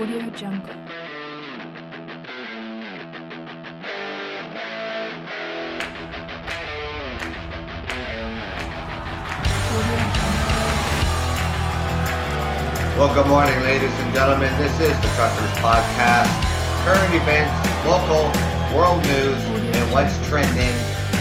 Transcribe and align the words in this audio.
Audio 0.00 0.30
Jungle. 0.30 0.74
Well, 12.96 13.14
good 13.14 13.26
morning, 13.26 13.60
ladies 13.60 13.92
and 13.92 14.14
gentlemen. 14.14 14.56
This 14.56 14.72
is 14.80 14.96
the 15.02 15.08
Truckers 15.16 15.52
Podcast. 15.60 16.32
Current 16.86 17.14
events, 17.14 17.52
local, 17.84 18.32
world 18.74 19.04
news, 19.04 19.36
and 19.76 19.92
what's 19.92 20.16
trending. 20.28 20.72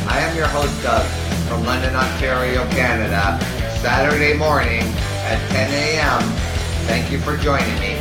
I 0.07 0.21
am 0.21 0.37
your 0.37 0.47
host, 0.47 0.81
Doug, 0.81 1.05
from 1.49 1.65
London, 1.65 1.97
Ontario, 1.97 2.63
Canada. 2.69 3.43
Saturday 3.81 4.37
morning 4.37 4.83
at 5.27 5.37
10 5.49 5.69
a.m. 5.69 6.21
Thank 6.87 7.11
you 7.11 7.19
for 7.19 7.35
joining 7.35 7.77
me. 7.81 7.98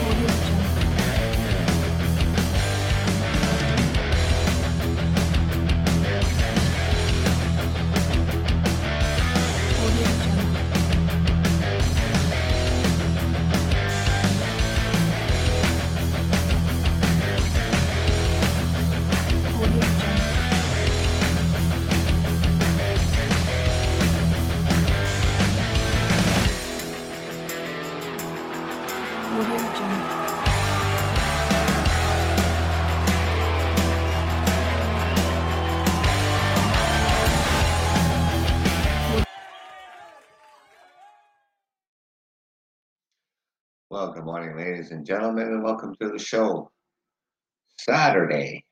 Ladies 44.79 44.93
and 44.93 45.05
gentlemen, 45.05 45.49
and 45.49 45.65
welcome 45.65 45.93
to 46.01 46.09
the 46.09 46.21
show. 46.21 46.71
Saturday. 47.81 48.65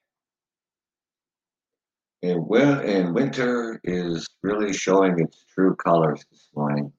And, 2.22 2.48
and 2.48 3.12
winter 3.12 3.80
is 3.82 4.28
really 4.40 4.72
showing 4.72 5.18
its 5.18 5.44
true 5.52 5.74
colors 5.74 6.24
this 6.30 6.48
morning. 6.54 6.92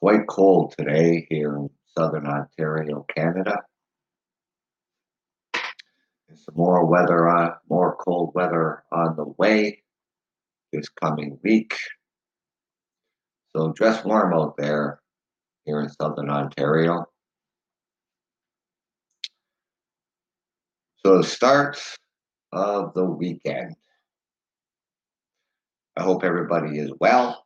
Quite 0.00 0.26
cold 0.26 0.74
today 0.76 1.24
here 1.30 1.54
in 1.54 1.70
southern 1.96 2.26
Ontario, 2.26 3.06
Canada. 3.14 3.58
There's 5.54 6.44
some 6.44 6.56
more 6.56 6.84
weather 6.84 7.28
on, 7.28 7.52
more 7.68 7.94
cold 7.94 8.32
weather 8.34 8.82
on 8.90 9.14
the 9.14 9.32
way 9.38 9.84
this 10.72 10.88
coming 10.88 11.38
week. 11.44 11.76
So 13.54 13.72
dress 13.72 14.04
warm 14.04 14.34
out 14.34 14.56
there 14.56 15.00
here 15.64 15.80
in 15.80 15.90
southern 15.90 16.28
Ontario. 16.28 17.06
So 21.04 21.16
the 21.18 21.24
start 21.24 21.80
of 22.52 22.88
uh, 22.88 22.90
the 22.94 23.04
weekend. 23.04 23.74
I 25.96 26.02
hope 26.02 26.24
everybody 26.24 26.78
is 26.78 26.92
well. 27.00 27.44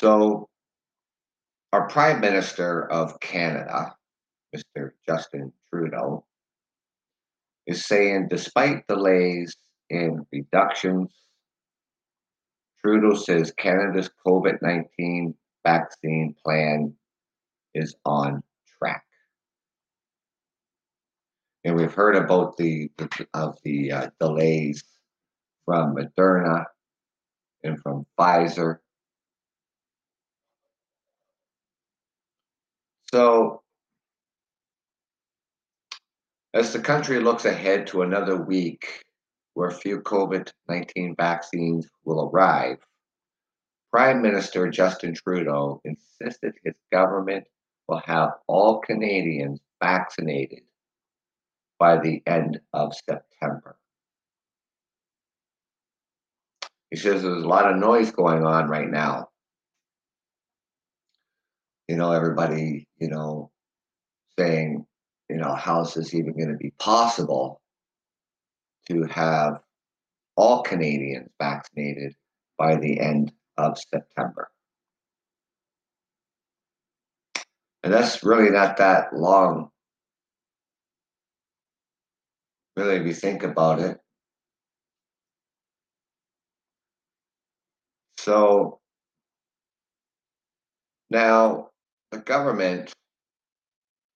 So 0.00 0.48
our 1.72 1.88
Prime 1.88 2.20
Minister 2.20 2.90
of 2.90 3.20
Canada, 3.20 3.94
Mr. 4.56 4.92
Justin 5.06 5.52
Trudeau, 5.70 6.24
is 7.66 7.84
saying 7.84 8.28
despite 8.30 8.86
delays 8.86 9.56
in 9.90 10.24
reductions, 10.32 11.12
Trudeau 12.82 13.14
says 13.14 13.52
Canada's 13.58 14.08
COVID 14.26 14.62
19 14.62 15.34
vaccine 15.66 16.34
plan 16.42 16.94
is 17.74 17.94
on 18.06 18.42
And 21.64 21.76
we've 21.76 21.92
heard 21.92 22.16
about 22.16 22.56
the, 22.56 22.90
of 23.34 23.58
the 23.64 23.92
uh, 23.92 24.10
delays 24.20 24.84
from 25.64 25.96
Moderna 25.96 26.64
and 27.62 27.80
from 27.80 28.06
Pfizer. 28.18 28.78
So, 33.12 33.62
as 36.54 36.72
the 36.72 36.80
country 36.80 37.20
looks 37.20 37.44
ahead 37.44 37.86
to 37.88 38.02
another 38.02 38.36
week 38.36 39.04
where 39.54 39.70
few 39.70 40.00
COVID 40.00 40.50
19 40.68 41.16
vaccines 41.16 41.88
will 42.04 42.30
arrive, 42.30 42.78
Prime 43.90 44.22
Minister 44.22 44.68
Justin 44.68 45.14
Trudeau 45.14 45.80
insisted 45.84 46.54
his 46.64 46.74
government 46.92 47.44
will 47.88 48.02
have 48.04 48.30
all 48.46 48.80
Canadians 48.80 49.60
vaccinated 49.82 50.60
by 51.78 51.98
the 51.98 52.22
end 52.26 52.60
of 52.72 52.94
September. 52.94 53.76
He 56.90 56.96
says 56.96 57.22
there's 57.22 57.42
a 57.42 57.48
lot 57.48 57.70
of 57.70 57.78
noise 57.78 58.10
going 58.10 58.44
on 58.44 58.68
right 58.68 58.88
now. 58.88 59.28
You 61.86 61.96
know, 61.96 62.12
everybody, 62.12 62.86
you 62.98 63.08
know, 63.08 63.50
saying, 64.38 64.86
you 65.28 65.36
know, 65.36 65.54
how 65.54 65.82
is 65.82 65.94
this 65.94 66.14
even 66.14 66.32
going 66.32 66.50
to 66.50 66.56
be 66.56 66.72
possible 66.78 67.60
to 68.88 69.04
have 69.04 69.60
all 70.36 70.62
Canadians 70.62 71.28
vaccinated 71.38 72.14
by 72.56 72.76
the 72.76 73.00
end 73.00 73.32
of 73.56 73.78
September? 73.78 74.50
And 77.82 77.92
that's 77.92 78.22
really 78.24 78.50
not 78.50 78.78
that 78.78 79.14
long. 79.14 79.70
Really, 82.78 82.94
if 82.94 83.06
you 83.06 83.12
think 83.12 83.42
about 83.42 83.80
it. 83.80 83.98
So 88.20 88.78
now 91.10 91.70
the 92.12 92.18
government 92.18 92.92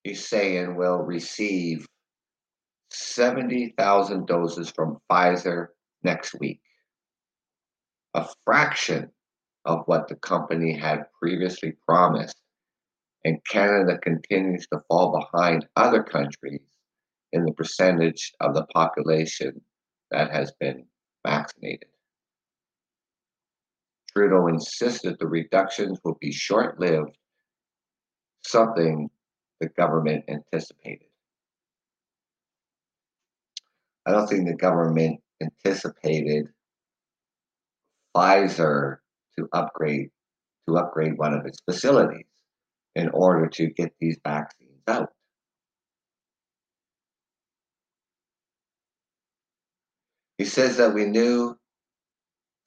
is 0.05 0.25
saying 0.25 0.77
will 0.77 0.99
receive 0.99 1.85
70,000 2.91 4.27
doses 4.27 4.71
from 4.73 4.97
Pfizer 5.11 5.67
next 6.05 6.33
week, 6.39 6.61
a 8.13 8.25
fraction 8.45 9.11
of 9.65 9.83
what 9.87 10.07
the 10.07 10.15
company 10.15 10.71
had 10.71 11.07
previously 11.21 11.73
promised. 11.85 12.37
And 13.25 13.43
Canada 13.43 13.97
continues 13.97 14.65
to 14.67 14.79
fall 14.87 15.19
behind 15.19 15.67
other 15.75 16.01
countries 16.01 16.61
in 17.33 17.43
the 17.43 17.51
percentage 17.53 18.31
of 18.39 18.53
the 18.53 18.65
population 18.67 19.59
that 20.11 20.31
has 20.31 20.53
been 20.59 20.85
vaccinated. 21.25 21.89
Trudeau 24.11 24.47
insisted 24.47 25.17
the 25.19 25.27
reductions 25.27 25.99
will 26.03 26.17
be 26.21 26.31
short 26.31 26.79
lived, 26.79 27.17
something 28.45 29.09
the 29.59 29.69
government 29.69 30.23
anticipated. 30.27 31.07
I 34.05 34.11
don't 34.11 34.27
think 34.27 34.47
the 34.47 34.55
government 34.55 35.19
anticipated 35.41 36.47
Pfizer 38.15 38.97
to 39.37 39.49
upgrade 39.53 40.09
to 40.67 40.77
upgrade 40.77 41.17
one 41.17 41.33
of 41.33 41.45
its 41.45 41.59
facilities 41.65 42.25
in 42.95 43.09
order 43.09 43.47
to 43.47 43.67
get 43.67 43.91
these 43.99 44.17
vaccines 44.23 44.81
out. 44.87 45.09
He 50.43 50.49
says 50.49 50.75
that 50.75 50.93
we 50.93 51.05
knew 51.05 51.57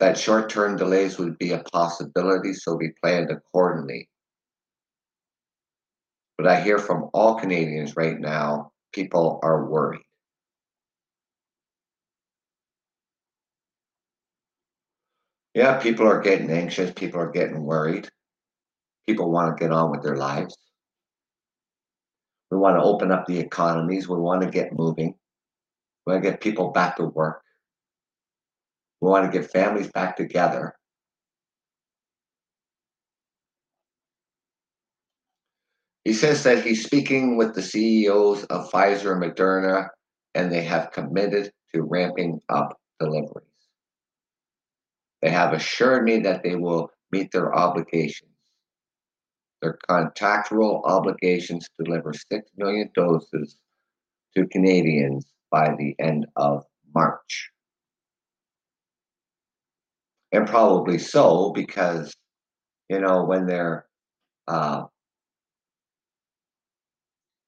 that 0.00 0.16
short 0.16 0.48
term 0.48 0.78
delays 0.78 1.18
would 1.18 1.36
be 1.36 1.52
a 1.52 1.62
possibility, 1.74 2.54
so 2.54 2.74
we 2.74 2.94
planned 3.02 3.30
accordingly. 3.30 4.08
But 6.38 6.46
I 6.46 6.62
hear 6.62 6.78
from 6.78 7.10
all 7.12 7.38
Canadians 7.38 7.94
right 7.94 8.18
now, 8.18 8.72
people 8.94 9.40
are 9.42 9.66
worried. 9.66 10.00
Yeah, 15.52 15.78
people 15.78 16.08
are 16.08 16.22
getting 16.22 16.50
anxious, 16.50 16.92
people 16.96 17.20
are 17.20 17.30
getting 17.30 17.62
worried. 17.62 18.08
People 19.06 19.30
want 19.30 19.54
to 19.54 19.62
get 19.62 19.70
on 19.70 19.90
with 19.90 20.02
their 20.02 20.16
lives. 20.16 20.56
We 22.50 22.56
want 22.56 22.78
to 22.78 22.82
open 22.82 23.12
up 23.12 23.26
the 23.26 23.38
economies, 23.38 24.08
we 24.08 24.16
want 24.16 24.40
to 24.40 24.48
get 24.48 24.72
moving. 24.72 25.14
We 26.06 26.14
want 26.14 26.24
to 26.24 26.30
get 26.30 26.40
people 26.40 26.70
back 26.70 26.96
to 26.96 27.04
work. 27.04 27.42
We 29.00 29.08
want 29.08 29.30
to 29.30 29.38
get 29.38 29.50
families 29.50 29.90
back 29.90 30.16
together. 30.16 30.74
He 36.04 36.12
says 36.12 36.44
that 36.44 36.64
he's 36.64 36.84
speaking 36.84 37.36
with 37.36 37.54
the 37.54 37.62
CEOs 37.62 38.44
of 38.44 38.70
Pfizer 38.70 39.12
and 39.12 39.22
Moderna, 39.22 39.88
and 40.34 40.52
they 40.52 40.62
have 40.62 40.92
committed 40.92 41.52
to 41.74 41.82
ramping 41.82 42.40
up 42.48 42.78
deliveries. 43.00 43.46
They 45.20 45.30
have 45.30 45.52
assured 45.52 46.04
me 46.04 46.20
that 46.20 46.42
they 46.42 46.54
will 46.54 46.90
meet 47.10 47.32
their 47.32 47.54
obligations, 47.54 48.30
their 49.62 49.78
contractual 49.88 50.82
obligations 50.84 51.68
to 51.76 51.84
deliver 51.84 52.12
6 52.12 52.50
million 52.56 52.90
doses 52.94 53.56
to 54.36 54.46
Canadians 54.46 55.26
by 55.50 55.74
the 55.76 55.96
end 55.98 56.26
of 56.36 56.64
March. 56.94 57.50
And 60.36 60.46
probably 60.46 60.98
so, 60.98 61.50
because, 61.54 62.14
you 62.90 63.00
know, 63.00 63.24
when 63.24 63.46
they're 63.46 63.86
uh, 64.46 64.82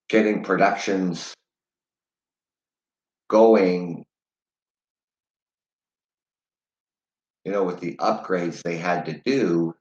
getting 0.08 0.42
productions 0.42 1.34
going, 3.28 4.06
you 7.44 7.52
know, 7.52 7.62
with 7.62 7.78
the 7.80 7.94
upgrades 7.96 8.62
they 8.62 8.78
had 8.78 9.04
to 9.04 9.20
do, 9.22 9.74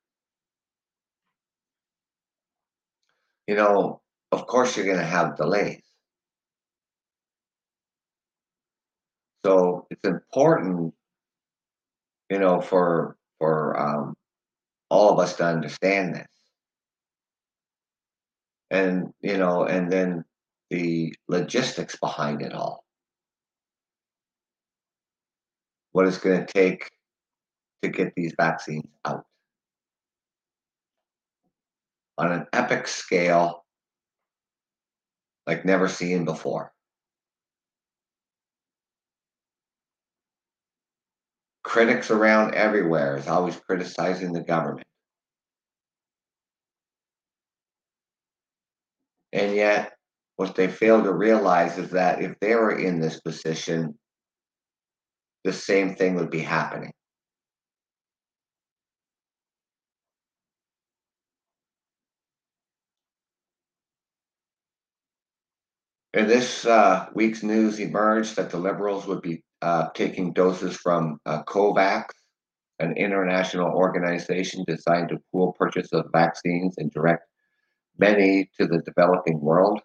you 3.47 3.55
know, 3.55 4.01
of 4.33 4.47
course 4.47 4.75
you're 4.75 4.85
going 4.85 4.97
to 4.97 5.05
have 5.05 5.37
delays. 5.37 5.81
So 9.45 9.87
it's 9.89 10.03
important, 10.03 10.93
you 12.29 12.39
know, 12.39 12.61
for 12.61 13.15
for 13.39 13.79
um, 13.79 14.15
all 14.89 15.11
of 15.11 15.19
us 15.19 15.35
to 15.37 15.45
understand 15.45 16.15
this, 16.15 16.27
and 18.71 19.13
you 19.21 19.37
know, 19.37 19.63
and 19.65 19.91
then 19.91 20.23
the 20.69 21.13
logistics 21.27 21.95
behind 21.97 22.41
it 22.41 22.53
all. 22.53 22.83
What 25.91 26.05
it's 26.05 26.17
going 26.17 26.45
to 26.45 26.53
take 26.53 26.89
to 27.81 27.89
get 27.89 28.13
these 28.15 28.33
vaccines 28.37 28.85
out 29.05 29.25
on 32.17 32.31
an 32.31 32.45
epic 32.53 32.87
scale 32.87 33.63
like 35.45 35.63
never 35.63 35.87
seen 35.87 36.25
before. 36.25 36.73
Critics 41.67 42.11
around 42.11 42.55
everywhere 42.55 43.17
is 43.17 43.27
always 43.27 43.57
criticizing 43.57 44.31
the 44.31 44.41
government. 44.41 44.87
And 49.33 49.53
yet, 49.53 49.91
what 50.37 50.55
they 50.55 50.69
fail 50.69 51.03
to 51.03 51.11
realize 51.11 51.77
is 51.77 51.91
that 51.91 52.21
if 52.21 52.39
they 52.39 52.55
were 52.55 52.79
in 52.79 53.01
this 53.01 53.19
position, 53.19 53.99
the 55.43 55.51
same 55.51 55.93
thing 55.95 56.15
would 56.15 56.29
be 56.29 56.39
happening. 56.39 56.93
In 66.13 66.27
this 66.27 66.65
uh, 66.65 67.07
week's 67.13 67.43
news 67.43 67.81
emerged 67.81 68.37
that 68.37 68.51
the 68.51 68.57
Liberals 68.57 69.05
would 69.05 69.21
be 69.21 69.43
uh, 69.61 69.87
taking 69.95 70.33
doses 70.33 70.75
from 70.75 71.19
uh, 71.25 71.43
COVAX, 71.43 72.05
an 72.79 72.95
international 72.95 73.69
organization 73.69 74.63
designed 74.67 75.09
to 75.09 75.17
pool 75.31 75.53
purchase 75.53 75.91
of 75.93 76.05
vaccines 76.11 76.75
and 76.77 76.91
direct 76.91 77.23
many 77.97 78.49
to 78.59 78.67
the 78.67 78.79
developing 78.79 79.41
world. 79.41 79.81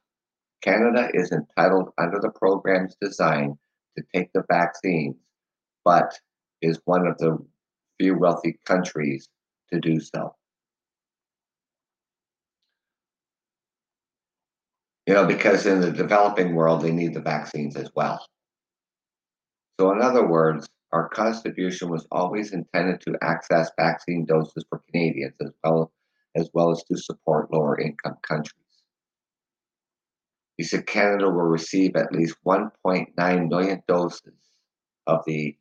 Canada 0.62 1.08
is 1.14 1.32
entitled 1.32 1.90
under 1.98 2.20
the 2.20 2.30
program's 2.30 2.94
design 3.00 3.56
to 3.96 4.04
take 4.14 4.30
the 4.32 4.44
vaccines, 4.50 5.16
but 5.84 6.12
is 6.60 6.78
one 6.84 7.06
of 7.06 7.19
the 7.19 7.38
few 7.98 8.19
wealthy 8.19 8.58
countries 8.66 9.28
to 9.72 9.80
do 9.80 9.98
so. 9.98 10.34
You 15.06 15.14
know, 15.14 15.26
because 15.26 15.66
in 15.66 15.80
the 15.80 15.90
developing 15.90 16.54
world, 16.54 16.82
they 16.82 16.92
need 16.92 17.14
the 17.14 17.20
vaccines 17.20 17.74
as 17.74 17.90
well. 17.96 18.24
So, 19.78 19.90
in 19.92 20.00
other 20.00 20.26
words, 20.26 20.69
our 20.92 21.08
constitution 21.08 21.88
was 21.88 22.06
always 22.10 22.52
intended 22.52 23.00
to 23.02 23.16
access 23.22 23.70
vaccine 23.78 24.26
doses 24.26 24.64
for 24.69 24.82
Canadians 24.90 25.34
as 25.40 25.50
well 25.64 25.92
as 26.34 26.50
well 26.54 26.70
as 26.70 26.82
to 26.84 26.96
support 26.96 27.52
lower 27.52 27.78
income 27.78 28.16
countries. 28.22 28.56
He 30.56 30.64
said 30.64 30.86
Canada 30.86 31.26
will 31.26 31.42
receive 31.42 31.96
at 31.96 32.12
least 32.12 32.36
1.9 32.46 33.48
million 33.48 33.82
doses 33.88 34.34
of 35.06 35.20
the 35.26 35.56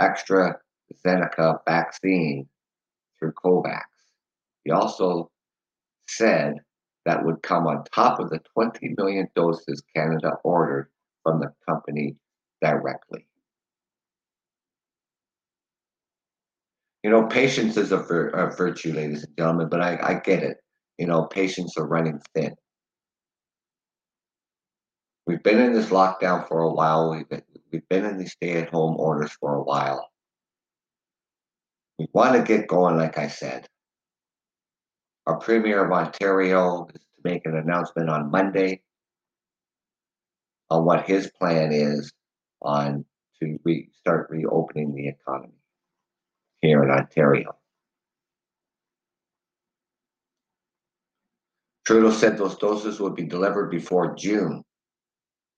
AstraZeneca 0.00 1.58
vaccine 1.66 2.48
through 3.18 3.32
COVAX. 3.32 3.82
He 4.64 4.70
also 4.70 5.30
said 6.08 6.54
that 7.04 7.24
would 7.24 7.42
come 7.42 7.66
on 7.66 7.84
top 7.84 8.18
of 8.18 8.30
the 8.30 8.40
20 8.54 8.94
million 8.96 9.28
doses 9.34 9.82
Canada 9.94 10.32
ordered 10.42 10.90
from 11.22 11.40
the 11.40 11.52
company 11.68 12.16
directly. 12.60 13.26
You 17.06 17.12
know, 17.12 17.28
patience 17.28 17.76
is 17.76 17.92
a, 17.92 17.98
vir- 17.98 18.30
a 18.30 18.52
virtue, 18.56 18.92
ladies 18.92 19.22
and 19.22 19.36
gentlemen, 19.36 19.68
but 19.68 19.80
I, 19.80 19.96
I 20.02 20.14
get 20.14 20.42
it. 20.42 20.56
You 20.98 21.06
know, 21.06 21.26
patience 21.26 21.76
are 21.76 21.86
running 21.86 22.20
thin. 22.34 22.56
We've 25.24 25.40
been 25.40 25.60
in 25.60 25.72
this 25.72 25.90
lockdown 25.90 26.48
for 26.48 26.62
a 26.62 26.72
while. 26.72 27.12
We've 27.12 27.28
been, 27.28 27.44
we've 27.70 27.88
been 27.88 28.04
in 28.06 28.18
these 28.18 28.32
stay-at-home 28.32 28.96
orders 28.98 29.30
for 29.38 29.54
a 29.54 29.62
while. 29.62 30.10
We 31.96 32.08
want 32.12 32.34
to 32.34 32.42
get 32.42 32.66
going, 32.66 32.96
like 32.96 33.18
I 33.18 33.28
said. 33.28 33.68
Our 35.28 35.38
Premier 35.38 35.84
of 35.84 35.92
Ontario 35.92 36.88
is 36.92 37.02
to 37.02 37.20
make 37.22 37.46
an 37.46 37.56
announcement 37.56 38.10
on 38.10 38.32
Monday 38.32 38.82
on 40.70 40.84
what 40.84 41.06
his 41.06 41.30
plan 41.38 41.70
is 41.70 42.12
on 42.62 43.04
to 43.40 43.60
re- 43.62 43.90
start 44.00 44.28
reopening 44.28 44.92
the 44.92 45.06
economy 45.06 45.55
here 46.62 46.82
in 46.82 46.90
Ontario. 46.90 47.56
Trudeau 51.86 52.10
said 52.10 52.36
those 52.36 52.56
doses 52.56 52.98
would 52.98 53.14
be 53.14 53.24
delivered 53.24 53.70
before 53.70 54.14
June, 54.16 54.64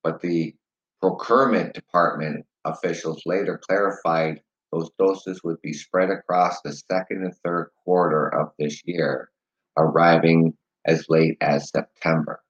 but 0.02 0.20
the 0.20 0.54
procurement 1.00 1.72
department 1.72 2.44
officials 2.64 3.22
later 3.24 3.58
clarified 3.66 4.42
those 4.72 4.90
doses 4.98 5.42
would 5.42 5.60
be 5.62 5.72
spread 5.72 6.10
across 6.10 6.60
the 6.60 6.72
second 6.72 7.24
and 7.24 7.34
third 7.44 7.70
quarter 7.82 8.28
of 8.28 8.52
this 8.58 8.82
year, 8.84 9.30
arriving 9.78 10.52
as 10.84 11.06
late 11.08 11.38
as 11.40 11.70
September. 11.70 12.40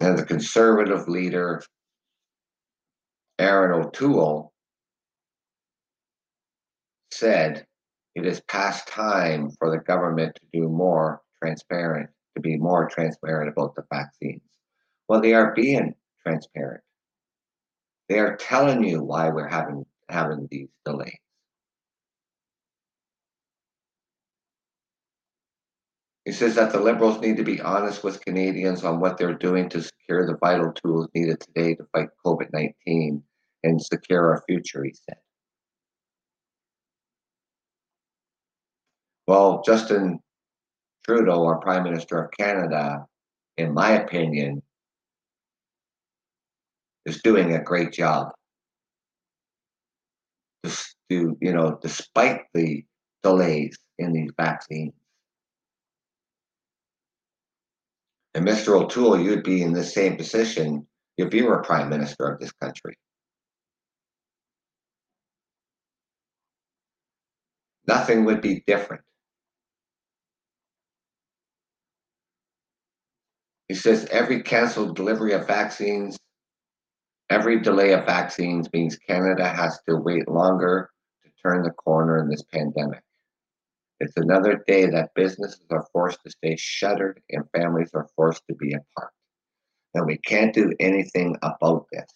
And 0.00 0.18
the 0.18 0.24
conservative 0.24 1.08
leader, 1.08 1.62
Erin 3.38 3.72
O'Toole, 3.72 4.52
said 7.10 7.66
it 8.14 8.26
is 8.26 8.40
past 8.48 8.88
time 8.88 9.50
for 9.58 9.70
the 9.70 9.78
government 9.78 10.34
to 10.36 10.60
do 10.60 10.68
more 10.68 11.20
transparent, 11.42 12.10
to 12.34 12.40
be 12.40 12.56
more 12.56 12.88
transparent 12.88 13.48
about 13.48 13.74
the 13.74 13.84
vaccines. 13.92 14.42
Well, 15.08 15.20
they 15.20 15.34
are 15.34 15.54
being 15.54 15.94
transparent. 16.26 16.82
They 18.08 18.18
are 18.18 18.36
telling 18.36 18.84
you 18.84 19.02
why 19.02 19.28
we're 19.30 19.48
having 19.48 19.84
having 20.08 20.48
these 20.50 20.68
delays. 20.84 21.18
He 26.24 26.32
says 26.32 26.56
that 26.56 26.72
the 26.72 26.80
Liberals 26.80 27.20
need 27.20 27.38
to 27.38 27.44
be 27.44 27.60
honest 27.60 28.04
with 28.04 28.22
Canadians 28.22 28.84
on 28.84 29.00
what 29.00 29.16
they're 29.16 29.32
doing 29.32 29.68
to 29.70 29.82
secure 29.82 30.26
the 30.26 30.36
vital 30.36 30.72
tools 30.72 31.08
needed 31.14 31.40
today 31.40 31.74
to 31.74 31.86
fight 31.92 32.08
COVID 32.24 32.52
19 32.52 33.22
and 33.64 33.82
secure 33.82 34.34
our 34.34 34.42
future, 34.46 34.84
he 34.84 34.92
said. 34.92 35.16
Well, 39.28 39.60
Justin 39.60 40.20
Trudeau, 41.04 41.44
our 41.44 41.58
Prime 41.58 41.82
Minister 41.82 42.18
of 42.24 42.30
Canada, 42.30 43.04
in 43.58 43.74
my 43.74 43.90
opinion, 43.90 44.62
is 47.04 47.20
doing 47.20 47.54
a 47.54 47.62
great 47.62 47.92
job. 47.92 48.32
Just 50.64 50.96
to, 51.10 51.36
you 51.42 51.52
know, 51.52 51.78
despite 51.82 52.44
the 52.54 52.86
delays 53.22 53.76
in 53.98 54.14
these 54.14 54.30
vaccines. 54.38 54.94
And 58.32 58.46
Mr. 58.46 58.80
O'Toole, 58.80 59.20
you'd 59.20 59.44
be 59.44 59.60
in 59.60 59.74
the 59.74 59.84
same 59.84 60.16
position 60.16 60.86
if 61.18 61.34
you 61.34 61.48
were 61.48 61.60
Prime 61.60 61.90
Minister 61.90 62.24
of 62.28 62.40
this 62.40 62.52
country. 62.52 62.96
Nothing 67.86 68.24
would 68.24 68.40
be 68.40 68.64
different. 68.66 69.02
He 73.68 73.74
says 73.74 74.06
every 74.10 74.42
canceled 74.42 74.96
delivery 74.96 75.32
of 75.32 75.46
vaccines, 75.46 76.18
every 77.28 77.60
delay 77.60 77.92
of 77.92 78.06
vaccines 78.06 78.72
means 78.72 78.96
Canada 78.96 79.46
has 79.46 79.78
to 79.86 79.96
wait 79.96 80.26
longer 80.26 80.90
to 81.22 81.30
turn 81.42 81.62
the 81.62 81.70
corner 81.70 82.18
in 82.18 82.30
this 82.30 82.42
pandemic. 82.44 83.02
It's 84.00 84.16
another 84.16 84.64
day 84.66 84.86
that 84.86 85.14
businesses 85.14 85.60
are 85.70 85.86
forced 85.92 86.22
to 86.24 86.30
stay 86.30 86.56
shuttered 86.56 87.20
and 87.30 87.44
families 87.50 87.90
are 87.94 88.08
forced 88.16 88.42
to 88.48 88.54
be 88.54 88.72
apart. 88.72 89.12
And 89.94 90.06
we 90.06 90.18
can't 90.18 90.54
do 90.54 90.72
anything 90.80 91.36
about 91.42 91.86
this. 91.92 92.06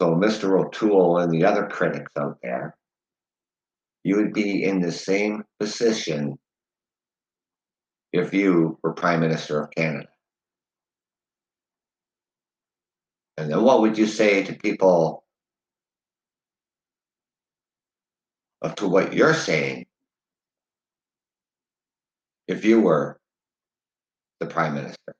So, 0.00 0.14
Mr. 0.14 0.60
O'Toole 0.60 1.18
and 1.18 1.30
the 1.32 1.44
other 1.44 1.66
critics 1.66 2.10
out 2.18 2.38
there, 2.42 2.76
you 4.02 4.16
would 4.16 4.32
be 4.32 4.64
in 4.64 4.80
the 4.80 4.92
same 4.92 5.44
position 5.60 6.36
if 8.12 8.34
you 8.34 8.78
were 8.82 8.92
Prime 8.92 9.20
Minister 9.20 9.62
of 9.62 9.70
Canada. 9.70 10.08
And 13.36 13.50
then 13.50 13.62
what 13.62 13.80
would 13.80 13.98
you 13.98 14.06
say 14.06 14.42
to 14.44 14.54
people 14.54 15.24
to 18.76 18.88
what 18.88 19.12
you're 19.12 19.34
saying 19.34 19.86
if 22.46 22.64
you 22.64 22.80
were 22.80 23.20
the 24.40 24.46
Prime 24.46 24.74
Minister? 24.74 25.14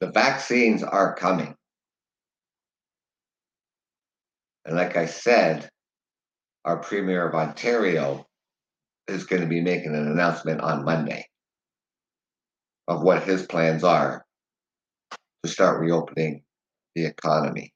The 0.00 0.10
vaccines 0.10 0.82
are 0.82 1.14
coming. 1.14 1.54
And 4.64 4.76
like 4.76 4.96
I 4.96 5.06
said, 5.06 5.68
our 6.64 6.78
Premier 6.78 7.26
of 7.28 7.34
Ontario 7.34 8.26
is 9.08 9.24
going 9.24 9.42
to 9.42 9.48
be 9.48 9.60
making 9.60 9.94
an 9.94 10.08
announcement 10.08 10.60
on 10.60 10.84
Monday 10.84 11.26
of 12.88 13.02
what 13.02 13.22
his 13.22 13.46
plans 13.46 13.84
are 13.84 14.24
to 15.44 15.50
start 15.50 15.80
reopening 15.80 16.42
the 16.94 17.06
economy. 17.06 17.72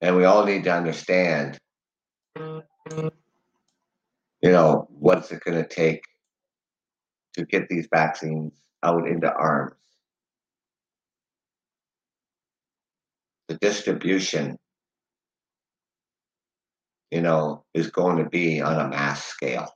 And 0.00 0.16
we 0.16 0.24
all 0.24 0.44
need 0.44 0.64
to 0.64 0.74
understand, 0.74 1.58
you 2.36 3.10
know, 4.42 4.88
what's 4.90 5.30
it 5.32 5.40
going 5.44 5.62
to 5.62 5.68
take 5.68 6.02
to 7.34 7.44
get 7.44 7.68
these 7.68 7.88
vaccines 7.92 8.52
out 8.82 9.06
into 9.08 9.32
arms. 9.32 9.74
The 13.48 13.54
distribution, 13.56 14.56
you 17.10 17.20
know, 17.20 17.64
is 17.74 17.90
going 17.90 18.22
to 18.22 18.28
be 18.28 18.60
on 18.60 18.78
a 18.78 18.88
mass 18.88 19.24
scale. 19.24 19.70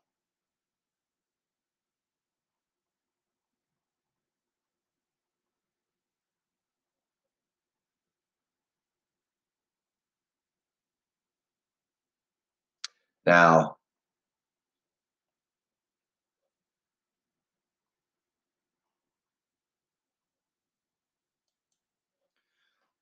Now, 13.29 13.77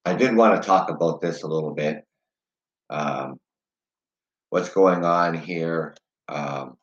I 0.04 0.14
did 0.14 0.34
want 0.34 0.60
to 0.60 0.66
talk 0.66 0.90
about 0.90 1.20
this 1.20 1.44
a 1.44 1.46
little 1.46 1.74
bit. 1.74 2.04
Um, 2.90 3.38
what's 4.50 4.70
going 4.70 5.04
on 5.04 5.34
here 5.34 5.94
um, 6.26 6.76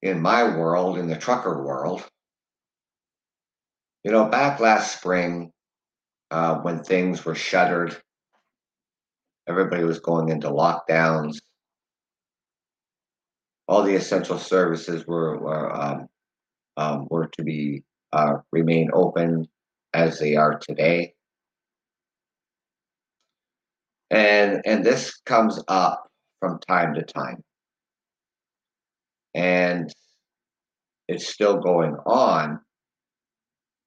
in 0.00 0.22
my 0.22 0.56
world, 0.56 0.96
in 0.96 1.08
the 1.08 1.16
trucker 1.16 1.60
world? 1.64 2.08
You 4.04 4.12
know, 4.12 4.26
back 4.26 4.60
last 4.60 4.96
spring, 4.96 5.50
uh, 6.30 6.60
when 6.60 6.84
things 6.84 7.24
were 7.24 7.34
shuttered, 7.34 8.00
everybody 9.48 9.84
was 9.84 10.00
going 10.00 10.28
into 10.28 10.48
lockdowns. 10.48 11.36
All 13.68 13.82
the 13.82 13.94
essential 13.94 14.38
services 14.38 15.06
were 15.06 15.38
were 15.38 15.74
um, 15.74 16.08
um, 16.76 17.06
were 17.10 17.28
to 17.38 17.42
be 17.42 17.84
uh, 18.12 18.34
remain 18.50 18.90
open 18.92 19.48
as 19.94 20.18
they 20.18 20.36
are 20.36 20.58
today. 20.58 21.14
And 24.10 24.60
and 24.66 24.84
this 24.84 25.20
comes 25.24 25.62
up 25.68 26.06
from 26.40 26.58
time 26.60 26.94
to 26.94 27.02
time. 27.02 27.42
And 29.34 29.92
it's 31.08 31.28
still 31.28 31.58
going 31.58 31.96
on. 32.06 32.60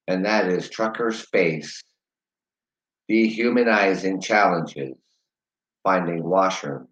And 0.08 0.26
that 0.26 0.48
is 0.48 0.70
truckers 0.70 1.22
face 1.32 1.84
dehumanizing 3.08 4.22
challenges 4.22 4.96
finding 5.86 6.24
washrooms 6.24 6.88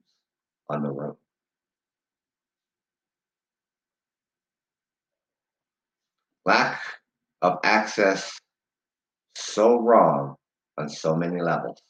on 0.70 0.84
the 0.84 0.90
road. 0.90 1.18
Lack 6.46 6.80
of 7.42 7.58
access 7.64 8.40
so 9.36 9.80
wrong 9.80 10.36
on 10.78 10.88
so 10.88 11.16
many 11.16 11.42
levels. 11.42 11.82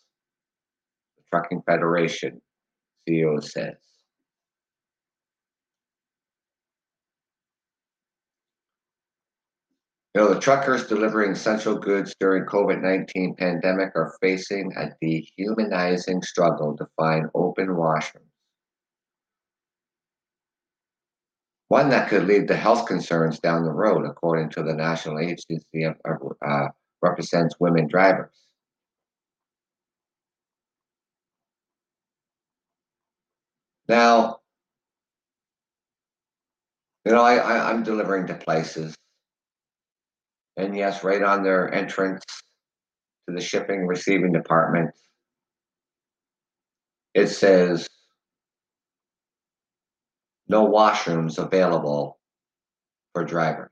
The 1.18 1.24
Trucking 1.30 1.64
Federation 1.66 2.42
CEO 3.08 3.44
says. 3.44 3.83
You 10.13 10.22
know, 10.22 10.34
the 10.34 10.39
truckers 10.39 10.86
delivering 10.86 11.32
essential 11.32 11.75
goods 11.75 12.15
during 12.20 12.46
COVID-19 12.46 13.36
pandemic 13.36 13.96
are 13.96 14.15
facing 14.22 14.72
a 14.77 14.91
dehumanizing 15.01 16.22
struggle 16.22 16.77
to 16.77 16.86
find 16.96 17.29
open 17.34 17.70
washrooms. 17.70 18.29
One 21.70 21.89
that 21.89 22.10
could 22.10 22.27
lead 22.27 22.48
to 22.50 22.55
health 22.55 22.86
concerns 22.86 23.39
down 23.39 23.63
the 23.63 23.72
road, 23.72 24.05
according 24.05 24.51
to 24.51 24.62
the 24.62 24.75
National 24.75 25.17
Agency 25.17 25.84
of 25.84 25.96
uh, 26.46 26.67
represents 27.01 27.55
women 27.60 27.88
drivers. 27.88 28.29
Now, 33.88 34.38
you 37.05 37.12
know, 37.12 37.22
I, 37.22 37.38
I, 37.38 37.72
I'm 37.72 37.82
delivering 37.82 38.27
to 38.27 38.36
places, 38.36 38.96
and 40.58 40.76
yes, 40.76 41.04
right 41.04 41.22
on 41.24 41.44
their 41.44 41.74
entrance 41.74 42.24
to 43.28 43.36
the 43.36 43.42
shipping 43.42 43.88
receiving 43.88 44.32
department, 44.32 44.92
it 47.14 47.28
says 47.28 47.88
no 50.48 50.68
washrooms 50.68 51.38
available 51.38 52.20
for 53.14 53.24
drivers. 53.24 53.72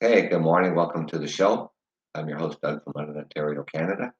Hey, 0.00 0.28
good 0.28 0.42
morning. 0.42 0.74
Welcome 0.74 1.06
to 1.08 1.18
the 1.18 1.26
show. 1.26 1.72
I'm 2.14 2.28
your 2.28 2.38
host, 2.38 2.60
Doug 2.60 2.84
from 2.84 2.92
London, 2.94 3.16
Ontario, 3.18 3.64
Canada. 3.64 4.12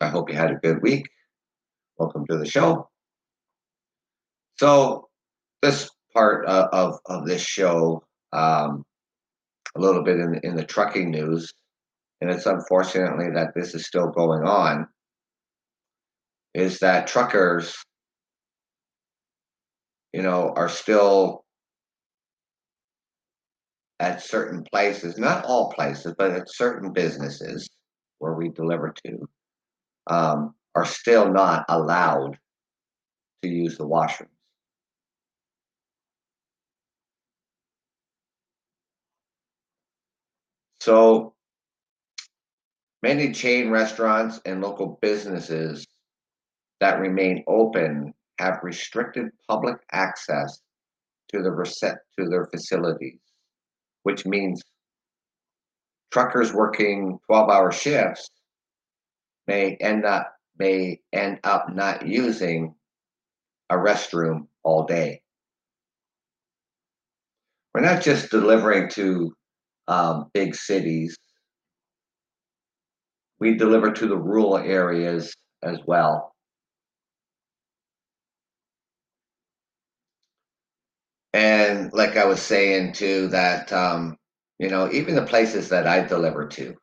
I 0.00 0.08
hope 0.08 0.30
you 0.30 0.36
had 0.36 0.52
a 0.52 0.60
good 0.62 0.82
week. 0.82 1.08
Welcome 1.98 2.26
to 2.26 2.38
the 2.38 2.46
show. 2.46 2.88
So, 4.58 5.08
this 5.62 5.90
part 6.16 6.48
uh, 6.48 6.68
of, 6.72 6.98
of 7.04 7.26
this 7.26 7.42
show, 7.42 8.02
um, 8.32 8.82
a 9.76 9.80
little 9.80 10.02
bit 10.02 10.18
in, 10.18 10.40
in 10.44 10.56
the 10.56 10.64
trucking 10.64 11.10
news, 11.10 11.52
and 12.22 12.30
it's 12.30 12.46
unfortunately 12.46 13.26
that 13.34 13.54
this 13.54 13.74
is 13.74 13.86
still 13.86 14.08
going 14.08 14.42
on, 14.42 14.88
is 16.54 16.78
that 16.78 17.06
truckers, 17.06 17.76
you 20.14 20.22
know, 20.22 20.54
are 20.56 20.70
still 20.70 21.44
at 24.00 24.22
certain 24.22 24.64
places, 24.72 25.18
not 25.18 25.44
all 25.44 25.70
places, 25.70 26.14
but 26.16 26.30
at 26.30 26.50
certain 26.50 26.94
businesses 26.94 27.68
where 28.20 28.32
we 28.32 28.48
deliver 28.48 28.94
to, 29.04 29.28
um, 30.06 30.54
are 30.74 30.86
still 30.86 31.30
not 31.30 31.66
allowed 31.68 32.38
to 33.42 33.50
use 33.50 33.76
the 33.76 33.86
washrooms. 33.86 34.35
So 40.86 41.34
Many 43.02 43.32
chain 43.32 43.70
restaurants 43.70 44.40
and 44.46 44.60
local 44.60 44.98
businesses 45.02 45.86
that 46.80 47.00
remain 47.00 47.44
open 47.46 48.14
have 48.38 48.60
restricted 48.62 49.26
public 49.48 49.76
access 49.92 50.60
to 51.30 51.42
the 51.42 51.50
rece- 51.50 51.98
to 52.18 52.28
their 52.28 52.46
facilities, 52.46 53.20
which 54.04 54.26
means 54.26 54.62
truckers 56.12 56.52
working 56.52 57.18
12-hour 57.30 57.72
shifts 57.72 58.30
may 59.46 59.76
end 59.76 60.04
up 60.04 60.32
may 60.58 61.00
end 61.12 61.40
up 61.44 61.72
not 61.72 62.06
using 62.06 62.74
a 63.70 63.74
restroom 63.76 64.46
all 64.62 64.84
day. 64.84 65.20
We're 67.74 67.82
not 67.82 68.02
just 68.02 68.30
delivering 68.30 68.88
to 68.90 69.32
um, 69.88 70.30
big 70.32 70.54
cities. 70.54 71.16
We 73.38 73.54
deliver 73.54 73.92
to 73.92 74.06
the 74.06 74.16
rural 74.16 74.56
areas 74.56 75.34
as 75.62 75.78
well. 75.86 76.34
And 81.32 81.92
like 81.92 82.16
I 82.16 82.24
was 82.24 82.40
saying 82.40 82.94
too, 82.94 83.28
that 83.28 83.70
um, 83.72 84.16
you 84.58 84.70
know, 84.70 84.90
even 84.90 85.14
the 85.14 85.26
places 85.26 85.68
that 85.68 85.86
I 85.86 86.00
deliver 86.00 86.46
to, 86.48 86.74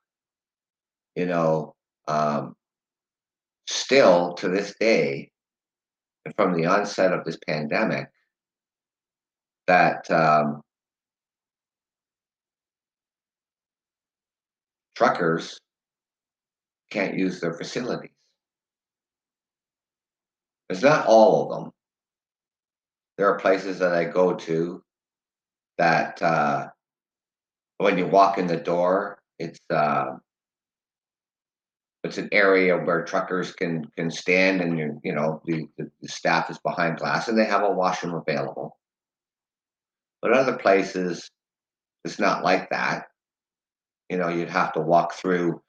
you 1.16 1.26
know, 1.26 1.74
um, 2.08 2.56
still 3.68 4.34
to 4.36 4.50
this 4.50 4.76
day, 4.80 5.32
from 6.36 6.54
the 6.54 6.68
onset 6.68 7.12
of 7.12 7.26
this 7.26 7.38
pandemic, 7.48 8.10
that 9.68 10.10
um, 10.12 10.62
truckers 14.96 15.60
can't 16.90 17.18
use 17.18 17.40
their 17.40 17.54
facilities. 17.54 18.12
It's 20.70 20.82
not 20.82 21.08
all 21.08 21.44
of 21.44 21.64
them. 21.64 21.72
There 23.18 23.28
are 23.28 23.40
places 23.40 23.80
that 23.80 23.94
I 23.94 24.06
go 24.06 24.34
to 24.34 24.84
that 25.78 26.22
uh, 26.22 26.68
when 27.78 27.98
you 27.98 28.08
walk 28.08 28.38
in 28.38 28.48
the 28.48 28.58
door, 28.58 29.20
it's 29.40 29.60
uh, 29.70 30.18
it's 32.04 32.18
an 32.18 32.30
area 32.32 32.78
where 32.78 33.06
truckers 33.06 33.54
can 33.54 33.86
can 33.96 34.10
stand 34.10 34.62
and 34.62 34.78
you 34.78 35.00
you 35.04 35.14
know 35.14 35.42
the, 35.46 35.68
the, 35.78 35.90
the 36.02 36.08
staff 36.08 36.50
is 36.50 36.58
behind 36.60 36.98
glass 36.98 37.28
and 37.28 37.38
they 37.38 37.46
have 37.46 37.64
a 37.64 37.72
washroom 37.72 38.16
available. 38.16 38.78
But 40.22 40.34
other 40.34 40.58
places, 40.58 41.30
it's 42.06 42.20
not 42.20 42.44
like 42.44 42.70
that. 42.70 43.08
You 44.14 44.20
know, 44.20 44.30
you'd 44.30 44.50
have 44.50 44.74
to 44.74 44.80
walk 44.80 45.16
through 45.16 45.60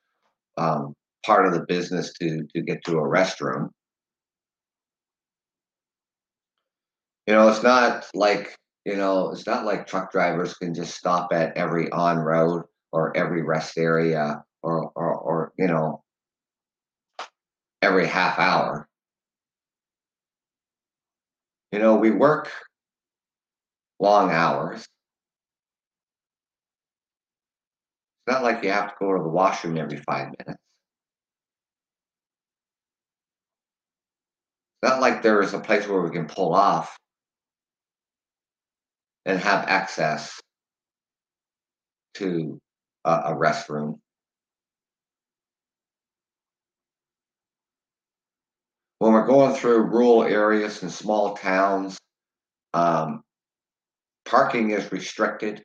um, 0.58 0.92
part 1.24 1.46
of 1.46 1.54
the 1.54 1.64
business 1.66 2.12
to 2.20 2.46
to 2.54 2.60
get 2.60 2.84
to 2.84 2.98
a 2.98 3.02
restroom. 3.02 3.70
You 7.26 7.32
know, 7.32 7.48
it's 7.48 7.62
not 7.62 8.04
like 8.12 8.54
you 8.84 8.96
know, 8.96 9.30
it's 9.30 9.46
not 9.46 9.64
like 9.64 9.86
truck 9.86 10.12
drivers 10.12 10.52
can 10.52 10.74
just 10.74 10.94
stop 10.94 11.32
at 11.32 11.56
every 11.56 11.90
on 11.90 12.18
road 12.18 12.64
or 12.92 13.16
every 13.16 13.40
rest 13.40 13.78
area 13.78 14.44
or 14.62 14.92
or, 14.94 15.14
or 15.14 15.52
you 15.56 15.66
know 15.66 16.02
every 17.80 18.06
half 18.06 18.38
hour. 18.38 18.86
You 21.72 21.78
know, 21.78 21.96
we 21.96 22.10
work 22.10 22.50
long 23.98 24.30
hours. 24.30 24.86
It's 28.26 28.34
not 28.34 28.42
like 28.42 28.64
you 28.64 28.70
have 28.70 28.88
to 28.88 28.94
go 28.98 29.12
to 29.12 29.22
the 29.22 29.28
washroom 29.28 29.76
every 29.76 29.98
five 29.98 30.28
minutes. 30.38 30.58
It's 34.82 34.90
not 34.90 35.02
like 35.02 35.22
there 35.22 35.42
is 35.42 35.52
a 35.52 35.60
place 35.60 35.86
where 35.86 36.00
we 36.00 36.10
can 36.10 36.26
pull 36.26 36.54
off 36.54 36.96
and 39.26 39.38
have 39.38 39.68
access 39.68 40.40
to 42.14 42.58
a, 43.04 43.34
restroom. 43.34 43.98
When 49.00 49.12
we're 49.12 49.26
going 49.26 49.54
through 49.54 49.82
rural 49.82 50.24
areas 50.24 50.82
and 50.82 50.90
small 50.90 51.36
towns, 51.36 51.98
um, 52.72 53.22
parking 54.24 54.70
is 54.70 54.90
restricted. 54.90 55.62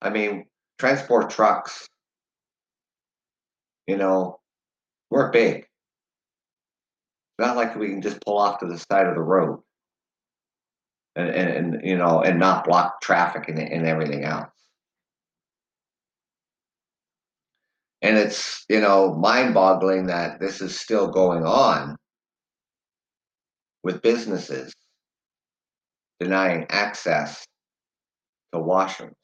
I 0.00 0.10
mean, 0.10 0.44
transport 0.78 1.30
trucks, 1.30 1.88
you 3.86 3.96
know, 3.96 4.40
we're 5.10 5.30
big. 5.30 5.56
It's 7.36 7.46
not 7.46 7.56
like 7.56 7.76
we 7.76 7.88
can 7.88 8.02
just 8.02 8.24
pull 8.24 8.38
off 8.38 8.60
to 8.60 8.66
the 8.66 8.78
side 8.78 9.06
of 9.06 9.14
the 9.14 9.20
road 9.20 9.60
and, 11.16 11.28
and, 11.28 11.74
and 11.74 11.84
you 11.84 11.96
know, 11.96 12.22
and 12.22 12.38
not 12.38 12.64
block 12.64 13.00
traffic 13.00 13.48
and, 13.48 13.58
and 13.58 13.86
everything 13.86 14.24
else. 14.24 14.50
And 18.02 18.18
it's, 18.18 18.64
you 18.68 18.80
know, 18.80 19.14
mind 19.14 19.54
boggling 19.54 20.06
that 20.08 20.38
this 20.38 20.60
is 20.60 20.78
still 20.78 21.08
going 21.08 21.44
on 21.44 21.96
with 23.82 24.02
businesses 24.02 24.74
denying 26.20 26.66
access 26.68 27.44
to 28.52 28.58
washrooms 28.58 29.14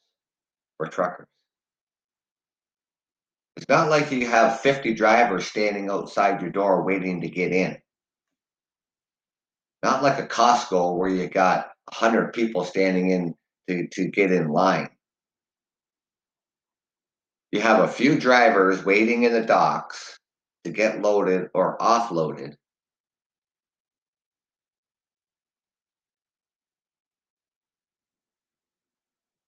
for 0.77 0.87
truckers. 0.87 1.27
It's 3.57 3.67
not 3.67 3.89
like 3.89 4.11
you 4.11 4.27
have 4.27 4.61
50 4.61 4.93
drivers 4.93 5.45
standing 5.45 5.89
outside 5.89 6.41
your 6.41 6.51
door 6.51 6.83
waiting 6.83 7.21
to 7.21 7.29
get 7.29 7.51
in. 7.51 7.77
Not 9.83 10.03
like 10.03 10.19
a 10.19 10.27
Costco 10.27 10.97
where 10.97 11.09
you 11.09 11.27
got 11.27 11.71
100 11.85 12.33
people 12.33 12.63
standing 12.63 13.09
in 13.09 13.35
to, 13.67 13.87
to 13.87 14.07
get 14.07 14.31
in 14.31 14.49
line. 14.49 14.89
You 17.51 17.59
have 17.61 17.83
a 17.83 17.87
few 17.87 18.17
drivers 18.17 18.85
waiting 18.85 19.23
in 19.23 19.33
the 19.33 19.41
docks 19.41 20.17
to 20.63 20.71
get 20.71 21.01
loaded 21.01 21.49
or 21.53 21.77
offloaded. 21.79 22.55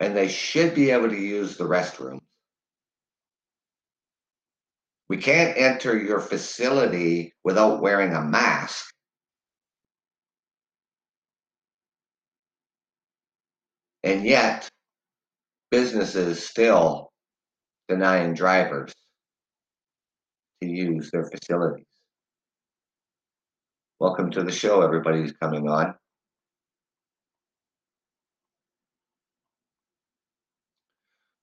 And 0.01 0.17
they 0.17 0.27
should 0.27 0.75
be 0.75 0.91
able 0.91 1.09
to 1.09 1.15
use 1.15 1.55
the 1.55 1.63
restroom. 1.63 2.19
We 5.13 5.19
can't 5.19 5.55
enter 5.55 5.95
your 5.95 6.19
facility 6.19 7.35
without 7.43 7.83
wearing 7.83 8.15
a 8.15 8.21
mask. 8.23 8.91
And 14.01 14.25
yet, 14.25 14.67
businesses 15.69 16.43
still 16.43 17.11
denying 17.87 18.33
drivers 18.33 18.91
to 20.63 20.67
use 20.67 21.11
their 21.11 21.29
facilities. 21.29 21.85
Welcome 23.99 24.31
to 24.31 24.41
the 24.41 24.51
show, 24.51 24.81
everybody 24.81 25.19
who's 25.19 25.33
coming 25.33 25.69
on. 25.69 25.93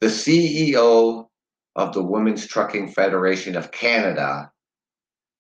The 0.01 0.09
CEO 0.09 1.30
of 1.77 1.93
the 1.95 2.03
Women's 2.03 2.47
Trucking 2.47 2.93
Federation 2.93 3.57
of 3.57 3.71
Canada 3.71 4.51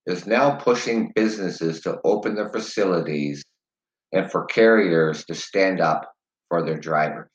is 0.06 0.26
now 0.26 0.56
pushing 0.56 1.12
businesses 1.14 1.80
to 1.82 2.00
open 2.04 2.34
their 2.34 2.50
facilities 2.50 3.44
and 4.12 4.30
for 4.30 4.44
carriers 4.46 5.24
to 5.26 5.34
stand 5.34 5.80
up 5.80 6.10
for 6.48 6.62
their 6.62 6.78
drivers. 6.78 7.28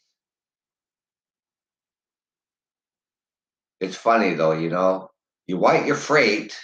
It's 3.79 3.95
funny 3.95 4.33
though, 4.33 4.53
you 4.53 4.69
know, 4.69 5.09
you 5.47 5.57
white 5.57 5.85
your 5.85 5.95
freight. 5.95 6.57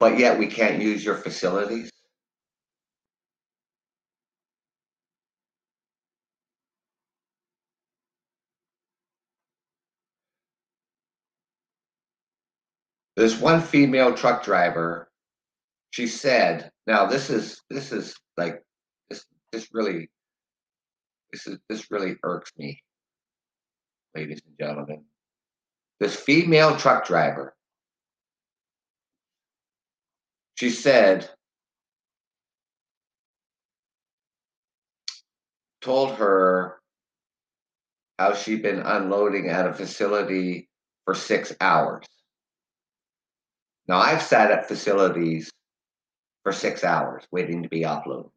But 0.00 0.18
yet 0.18 0.38
we 0.38 0.48
can't 0.48 0.82
use 0.82 1.04
your 1.04 1.16
facilities. 1.16 1.93
There's 13.16 13.36
one 13.36 13.60
female 13.60 14.14
truck 14.14 14.44
driver. 14.44 15.08
She 15.90 16.06
said, 16.06 16.70
now 16.86 17.06
this 17.06 17.30
is 17.30 17.62
this 17.70 17.92
is 17.92 18.16
like 18.36 18.62
this 19.08 19.24
this 19.52 19.68
really 19.72 20.10
this 21.32 21.46
is 21.46 21.58
this 21.68 21.90
really 21.90 22.16
irks 22.24 22.52
me, 22.58 22.82
ladies 24.16 24.42
and 24.44 24.54
gentlemen. 24.58 25.04
This 26.00 26.16
female 26.16 26.76
truck 26.76 27.06
driver. 27.06 27.54
She 30.56 30.70
said, 30.70 31.28
told 35.80 36.12
her 36.12 36.80
how 38.18 38.34
she'd 38.34 38.62
been 38.62 38.78
unloading 38.78 39.48
at 39.48 39.66
a 39.66 39.74
facility 39.74 40.68
for 41.04 41.14
six 41.14 41.54
hours. 41.60 42.06
Now, 43.86 43.98
I've 43.98 44.22
sat 44.22 44.50
at 44.50 44.68
facilities 44.68 45.50
for 46.42 46.52
six 46.52 46.84
hours 46.84 47.24
waiting 47.30 47.62
to 47.62 47.68
be 47.68 47.80
offloaded. 47.80 48.30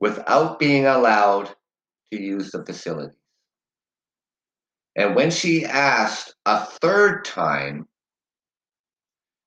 Without 0.00 0.58
being 0.58 0.86
allowed 0.86 1.54
to 2.12 2.20
use 2.20 2.50
the 2.50 2.64
facilities. 2.64 3.16
And 4.96 5.14
when 5.14 5.30
she 5.30 5.64
asked 5.64 6.34
a 6.46 6.64
third 6.64 7.24
time, 7.24 7.86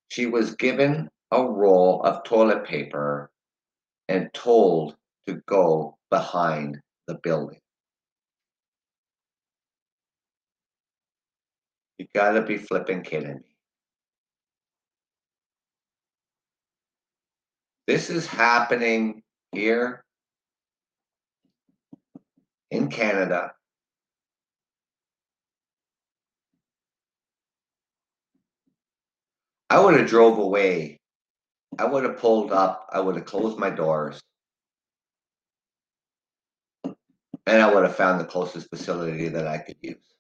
she 0.09 0.25
was 0.25 0.55
given 0.55 1.09
a 1.31 1.41
roll 1.41 2.03
of 2.03 2.23
toilet 2.25 2.65
paper 2.65 3.31
and 4.09 4.33
told 4.33 4.95
to 5.25 5.41
go 5.47 5.97
behind 6.09 6.79
the 7.07 7.15
building. 7.15 7.60
You 12.01 12.07
gotta 12.15 12.41
be 12.41 12.57
flipping 12.57 13.03
kidding 13.03 13.35
me. 13.35 13.55
This 17.85 18.09
is 18.09 18.25
happening 18.25 19.21
here 19.51 20.03
in 22.71 22.87
Canada. 22.87 23.51
I 29.69 29.79
would 29.79 29.99
have 29.99 30.09
drove 30.09 30.39
away. 30.39 30.99
I 31.77 31.85
would 31.85 32.03
have 32.03 32.17
pulled 32.17 32.51
up. 32.51 32.89
I 32.91 32.99
would 32.99 33.15
have 33.15 33.25
closed 33.25 33.59
my 33.59 33.69
doors. 33.69 34.19
And 36.83 37.61
I 37.61 37.71
would 37.71 37.83
have 37.83 37.95
found 37.95 38.19
the 38.19 38.25
closest 38.25 38.71
facility 38.71 39.27
that 39.27 39.45
I 39.45 39.59
could 39.59 39.77
use. 39.83 40.10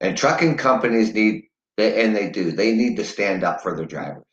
And 0.00 0.16
trucking 0.16 0.56
companies 0.56 1.14
need, 1.14 1.44
and 1.78 2.14
they 2.14 2.30
do, 2.30 2.52
they 2.52 2.72
need 2.72 2.96
to 2.96 3.04
stand 3.04 3.44
up 3.44 3.62
for 3.62 3.76
their 3.76 3.86
drivers. 3.86 4.24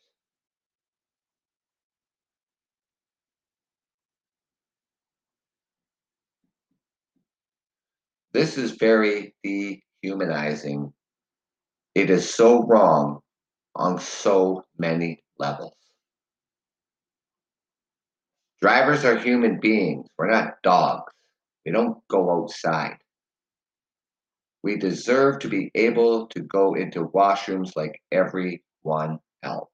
This 8.32 8.58
is 8.58 8.72
very 8.72 9.34
dehumanizing. 9.44 10.92
It 11.94 12.10
is 12.10 12.34
so 12.34 12.64
wrong 12.66 13.20
on 13.76 14.00
so 14.00 14.64
many 14.76 15.22
levels. 15.38 15.76
Drivers 18.60 19.04
are 19.04 19.16
human 19.16 19.60
beings. 19.60 20.08
We're 20.18 20.30
not 20.30 20.54
dogs. 20.62 21.12
We 21.64 21.72
don't 21.72 21.98
go 22.08 22.42
outside. 22.42 22.96
We 24.64 24.76
deserve 24.78 25.40
to 25.40 25.48
be 25.48 25.70
able 25.74 26.26
to 26.28 26.40
go 26.40 26.72
into 26.72 27.08
washrooms 27.08 27.76
like 27.76 28.00
everyone 28.10 29.20
else. 29.42 29.68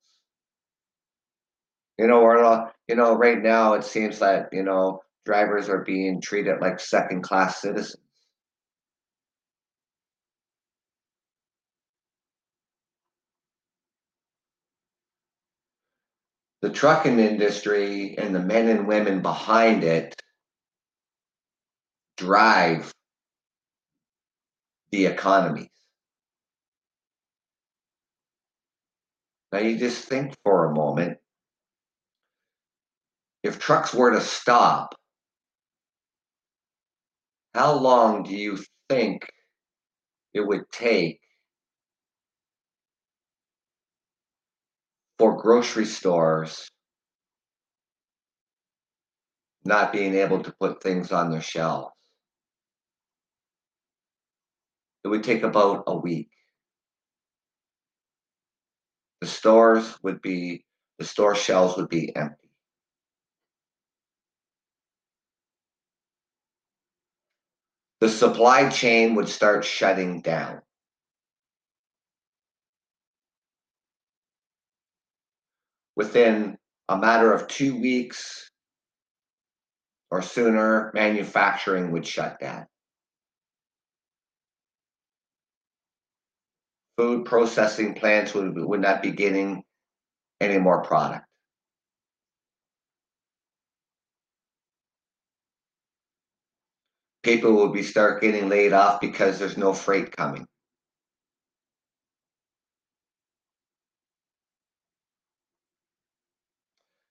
You 1.96 2.08
know, 2.08 2.20
or 2.22 2.72
you 2.88 2.96
know, 2.96 3.14
right 3.14 3.40
now 3.40 3.74
it 3.74 3.84
seems 3.84 4.18
that 4.18 4.48
you 4.52 4.64
know 4.64 5.00
drivers 5.24 5.68
are 5.68 5.84
being 5.84 6.20
treated 6.20 6.60
like 6.60 6.80
second-class 6.80 7.60
citizens. 7.62 8.02
the 16.62 16.68
trucking 16.68 17.18
industry 17.18 18.18
and 18.18 18.34
the 18.34 18.40
men 18.40 18.68
and 18.68 18.86
women 18.86 19.22
behind 19.22 19.82
it 19.82 20.20
drive 22.18 22.92
the 24.92 25.06
economies. 25.06 25.68
Now, 29.52 29.58
you 29.58 29.78
just 29.78 30.04
think 30.04 30.34
for 30.44 30.66
a 30.66 30.74
moment 30.74 31.18
if 33.42 33.58
trucks 33.58 33.94
were 33.94 34.12
to 34.12 34.20
stop, 34.20 34.94
how 37.54 37.74
long 37.74 38.22
do 38.22 38.34
you 38.34 38.58
think 38.88 39.26
it 40.34 40.40
would 40.40 40.70
take 40.70 41.20
for 45.18 45.36
grocery 45.36 45.84
stores 45.84 46.70
not 49.64 49.92
being 49.92 50.14
able 50.14 50.42
to 50.42 50.54
put 50.58 50.82
things 50.82 51.12
on 51.12 51.30
their 51.30 51.42
shelves. 51.42 51.92
It 55.04 55.08
would 55.08 55.24
take 55.24 55.42
about 55.42 55.84
a 55.86 55.96
week. 55.96 56.30
The 59.20 59.26
stores 59.26 59.98
would 60.02 60.22
be, 60.22 60.64
the 60.98 61.04
store 61.04 61.34
shelves 61.34 61.76
would 61.76 61.88
be 61.88 62.14
empty. 62.14 62.36
The 68.00 68.08
supply 68.08 68.70
chain 68.70 69.14
would 69.16 69.28
start 69.28 69.64
shutting 69.64 70.22
down. 70.22 70.62
within 76.00 76.56
a 76.88 76.96
matter 76.96 77.30
of 77.30 77.46
two 77.46 77.78
weeks 77.78 78.50
or 80.10 80.22
sooner, 80.22 80.90
manufacturing 80.94 81.92
would 81.92 82.06
shut 82.06 82.40
down. 82.40 82.64
Food 87.00 87.24
processing 87.24 87.94
plants 87.94 88.34
would, 88.34 88.58
would 88.58 88.82
not 88.82 89.00
be 89.00 89.10
getting 89.10 89.64
any 90.38 90.58
more 90.58 90.82
product. 90.82 91.24
People 97.22 97.54
will 97.54 97.70
be 97.70 97.82
start 97.82 98.20
getting 98.20 98.50
laid 98.50 98.74
off 98.74 99.00
because 99.00 99.38
there's 99.38 99.56
no 99.56 99.72
freight 99.72 100.14
coming. 100.14 100.46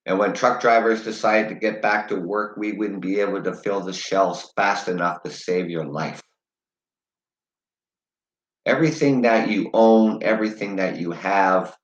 And 0.06 0.20
when 0.20 0.34
truck 0.34 0.60
drivers 0.60 1.02
decide 1.02 1.48
to 1.48 1.56
get 1.56 1.82
back 1.82 2.06
to 2.10 2.14
work, 2.14 2.56
we 2.56 2.74
wouldn't 2.74 3.00
be 3.00 3.18
able 3.18 3.42
to 3.42 3.56
fill 3.56 3.80
the 3.80 3.92
shelves 3.92 4.52
fast 4.54 4.86
enough 4.86 5.24
to 5.24 5.32
save 5.32 5.68
your 5.68 5.84
life. 5.84 6.22
Everything 8.70 9.22
that 9.22 9.50
you 9.50 9.68
own, 9.74 10.22
everything 10.22 10.76
that 10.76 11.00
you 11.00 11.10
have, 11.10 11.76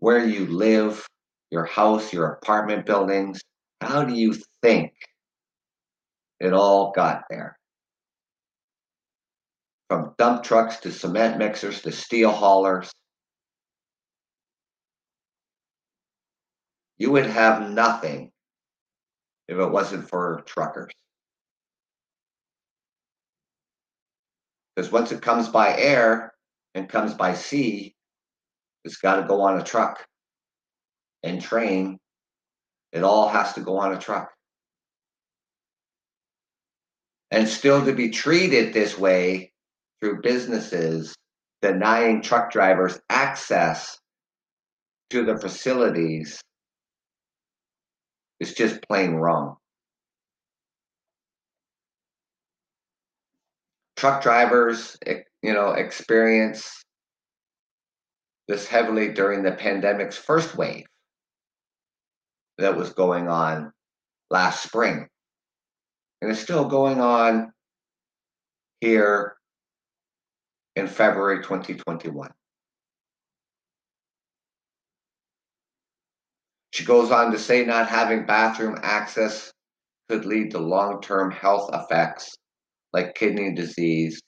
where 0.00 0.26
you 0.26 0.46
live, 0.46 1.06
your 1.52 1.64
house, 1.64 2.12
your 2.12 2.26
apartment 2.32 2.84
buildings, 2.84 3.40
how 3.80 4.02
do 4.02 4.12
you 4.12 4.34
think 4.62 4.92
it 6.40 6.52
all 6.52 6.90
got 6.90 7.22
there? 7.30 7.56
From 9.88 10.12
dump 10.18 10.42
trucks 10.42 10.78
to 10.78 10.90
cement 10.90 11.38
mixers 11.38 11.82
to 11.82 11.92
steel 11.92 12.32
haulers 12.32 12.90
You 17.02 17.10
would 17.10 17.26
have 17.26 17.68
nothing 17.68 18.30
if 19.48 19.58
it 19.58 19.70
wasn't 19.72 20.08
for 20.08 20.44
truckers. 20.46 20.92
Because 24.74 24.90
once 24.90 25.12
it 25.12 25.20
comes 25.20 25.48
by 25.48 25.76
air 25.76 26.32
and 26.74 26.88
comes 26.88 27.14
by 27.14 27.34
sea, 27.34 27.94
it's 28.84 28.96
got 28.96 29.16
to 29.16 29.28
go 29.28 29.42
on 29.42 29.60
a 29.60 29.64
truck 29.64 30.04
and 31.22 31.40
train. 31.40 31.98
It 32.92 33.04
all 33.04 33.28
has 33.28 33.52
to 33.54 33.60
go 33.60 33.78
on 33.78 33.92
a 33.92 33.98
truck. 33.98 34.30
And 37.30 37.48
still 37.48 37.84
to 37.84 37.92
be 37.92 38.10
treated 38.10 38.72
this 38.72 38.98
way 38.98 39.52
through 40.00 40.20
businesses 40.22 41.14
denying 41.62 42.20
truck 42.20 42.50
drivers 42.50 42.98
access 43.08 43.98
to 45.10 45.24
the 45.24 45.38
facilities 45.38 46.40
is 48.40 48.54
just 48.54 48.82
plain 48.82 49.14
wrong. 49.14 49.56
Truck 54.02 54.20
drivers, 54.20 54.96
you 55.06 55.52
know, 55.52 55.74
experience 55.74 56.82
this 58.48 58.66
heavily 58.66 59.12
during 59.12 59.44
the 59.44 59.52
pandemic's 59.52 60.18
first 60.18 60.56
wave 60.56 60.86
that 62.58 62.76
was 62.76 62.94
going 62.94 63.28
on 63.28 63.70
last 64.28 64.64
spring. 64.64 65.06
And 66.20 66.32
it's 66.32 66.40
still 66.40 66.64
going 66.64 67.00
on 67.00 67.52
here 68.80 69.36
in 70.74 70.88
February 70.88 71.40
2021. 71.44 72.28
She 76.72 76.84
goes 76.84 77.12
on 77.12 77.30
to 77.30 77.38
say 77.38 77.64
not 77.64 77.86
having 77.86 78.26
bathroom 78.26 78.80
access 78.82 79.52
could 80.08 80.24
lead 80.24 80.50
to 80.50 80.58
long 80.58 81.00
term 81.00 81.30
health 81.30 81.70
effects 81.72 82.34
like 82.92 83.14
kidney 83.14 83.54
disease 83.54 84.20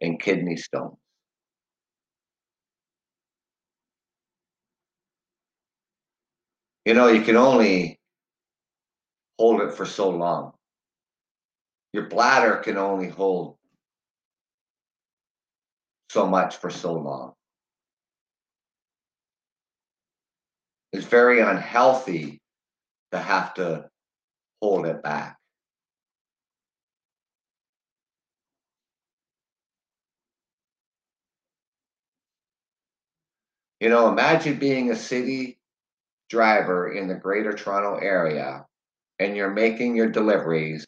and 0.00 0.20
kidney 0.20 0.56
stones. 0.56 0.96
You 6.84 6.94
know, 6.94 7.08
you 7.08 7.22
can 7.22 7.36
only 7.36 7.98
hold 9.38 9.60
it 9.60 9.74
for 9.74 9.84
so 9.84 10.08
long. 10.10 10.52
Your 11.92 12.08
bladder 12.08 12.56
can 12.56 12.76
only 12.76 13.08
hold 13.08 13.56
so 16.10 16.26
much 16.26 16.56
for 16.56 16.70
so 16.70 16.92
long. 16.94 17.32
It's 20.92 21.06
very 21.06 21.40
unhealthy 21.40 22.40
to 23.12 23.18
have 23.18 23.54
to 23.54 23.88
hold 24.62 24.86
it 24.86 25.02
back. 25.02 25.35
You 33.80 33.90
know, 33.90 34.08
imagine 34.08 34.58
being 34.58 34.90
a 34.90 34.96
city 34.96 35.58
driver 36.30 36.92
in 36.92 37.08
the 37.08 37.14
greater 37.14 37.52
Toronto 37.52 37.98
area 37.98 38.66
and 39.18 39.36
you're 39.36 39.52
making 39.52 39.96
your 39.96 40.10
deliveries 40.10 40.86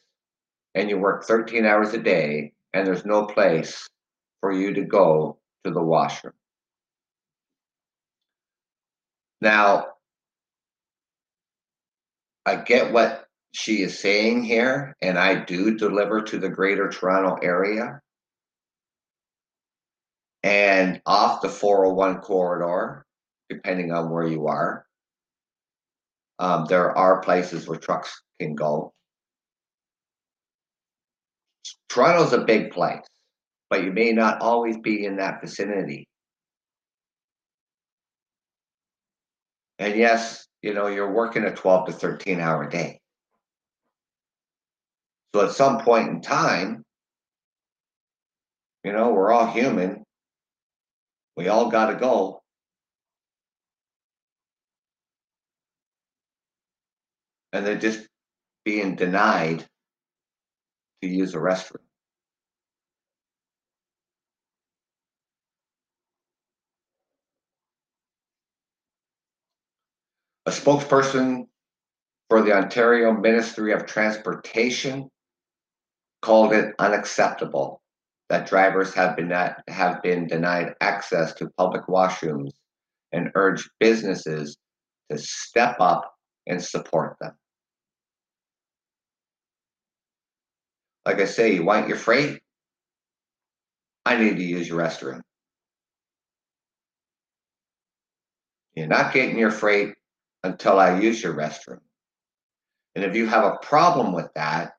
and 0.74 0.88
you 0.88 0.98
work 0.98 1.24
13 1.24 1.64
hours 1.64 1.92
a 1.92 1.98
day 1.98 2.52
and 2.72 2.86
there's 2.86 3.04
no 3.04 3.26
place 3.26 3.88
for 4.40 4.52
you 4.52 4.74
to 4.74 4.84
go 4.84 5.38
to 5.64 5.70
the 5.70 5.82
washroom. 5.82 6.34
Now, 9.40 9.86
I 12.46 12.56
get 12.56 12.92
what 12.92 13.26
she 13.52 13.82
is 13.82 13.98
saying 13.98 14.44
here, 14.44 14.96
and 15.00 15.18
I 15.18 15.44
do 15.44 15.76
deliver 15.76 16.22
to 16.22 16.38
the 16.38 16.48
greater 16.48 16.88
Toronto 16.88 17.36
area 17.42 18.00
and 20.42 21.00
off 21.06 21.42
the 21.42 21.48
401 21.48 22.20
corridor, 22.20 23.04
depending 23.48 23.92
on 23.92 24.10
where 24.10 24.26
you 24.26 24.46
are. 24.46 24.84
Um, 26.38 26.66
there 26.66 26.96
are 26.96 27.20
places 27.20 27.66
where 27.66 27.78
trucks 27.78 28.22
can 28.40 28.54
go. 28.54 28.92
Toronto's 31.88 32.32
a 32.32 32.44
big 32.44 32.70
place, 32.70 33.04
but 33.70 33.82
you 33.82 33.92
may 33.92 34.12
not 34.12 34.40
always 34.40 34.78
be 34.78 35.04
in 35.04 35.16
that 35.16 35.40
vicinity. 35.40 36.06
And 39.78 39.96
yes, 39.96 40.46
you 40.62 40.74
know, 40.74 40.88
you're 40.88 41.12
working 41.12 41.44
a 41.44 41.54
12 41.54 41.86
to 41.86 41.92
13 41.92 42.40
hour 42.40 42.68
day. 42.68 43.00
So 45.34 45.44
at 45.44 45.52
some 45.52 45.80
point 45.80 46.08
in 46.08 46.20
time, 46.20 46.84
you 48.84 48.92
know, 48.92 49.10
we're 49.10 49.30
all 49.30 49.46
human. 49.46 50.04
We 51.38 51.46
all 51.46 51.70
got 51.70 51.86
to 51.86 51.94
go. 51.94 52.42
And 57.52 57.64
they're 57.64 57.78
just 57.78 58.08
being 58.64 58.96
denied 58.96 59.64
to 61.00 61.08
use 61.08 61.36
a 61.36 61.38
restroom. 61.38 61.76
A 70.46 70.50
spokesperson 70.50 71.46
for 72.28 72.42
the 72.42 72.52
Ontario 72.52 73.12
Ministry 73.12 73.72
of 73.72 73.86
Transportation 73.86 75.08
called 76.20 76.52
it 76.52 76.74
unacceptable 76.80 77.80
that 78.28 78.46
drivers 78.46 78.92
have 78.94 79.16
been 79.16 79.28
not, 79.28 79.62
have 79.68 80.02
been 80.02 80.26
denied 80.26 80.74
access 80.80 81.32
to 81.34 81.50
public 81.56 81.86
washrooms 81.86 82.52
and 83.12 83.30
urge 83.34 83.68
businesses 83.80 84.56
to 85.10 85.18
step 85.18 85.76
up 85.80 86.12
and 86.46 86.62
support 86.62 87.16
them. 87.20 87.32
Like 91.06 91.20
I 91.20 91.24
say, 91.24 91.54
you 91.54 91.64
want 91.64 91.88
your 91.88 91.96
freight? 91.96 92.40
I 94.04 94.16
need 94.16 94.36
to 94.36 94.44
use 94.44 94.68
your 94.68 94.78
restroom. 94.78 95.20
You're 98.74 98.86
not 98.86 99.12
getting 99.12 99.38
your 99.38 99.50
freight 99.50 99.94
until 100.44 100.78
I 100.78 101.00
use 101.00 101.22
your 101.22 101.34
restroom. 101.34 101.80
And 102.94 103.04
if 103.04 103.16
you 103.16 103.26
have 103.26 103.44
a 103.44 103.58
problem 103.62 104.12
with 104.12 104.28
that, 104.34 104.72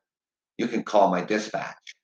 you 0.56 0.68
can 0.68 0.84
call 0.84 1.10
my 1.10 1.22
dispatch. 1.22 1.94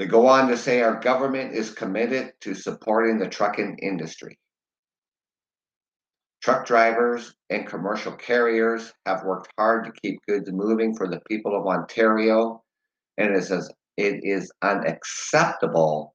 They 0.00 0.06
go 0.06 0.26
on 0.26 0.48
to 0.48 0.56
say 0.56 0.80
our 0.80 0.98
government 0.98 1.52
is 1.52 1.74
committed 1.74 2.32
to 2.40 2.54
supporting 2.54 3.18
the 3.18 3.28
trucking 3.28 3.80
industry. 3.82 4.38
Truck 6.40 6.64
drivers 6.64 7.34
and 7.50 7.66
commercial 7.66 8.12
carriers 8.12 8.94
have 9.04 9.24
worked 9.24 9.52
hard 9.58 9.84
to 9.84 9.92
keep 10.00 10.18
goods 10.26 10.50
moving 10.50 10.96
for 10.96 11.06
the 11.06 11.20
people 11.28 11.54
of 11.54 11.66
Ontario, 11.66 12.62
and 13.18 13.34
it 13.34 13.36
is, 13.36 13.50
it 13.98 14.20
is 14.24 14.50
unacceptable 14.62 16.14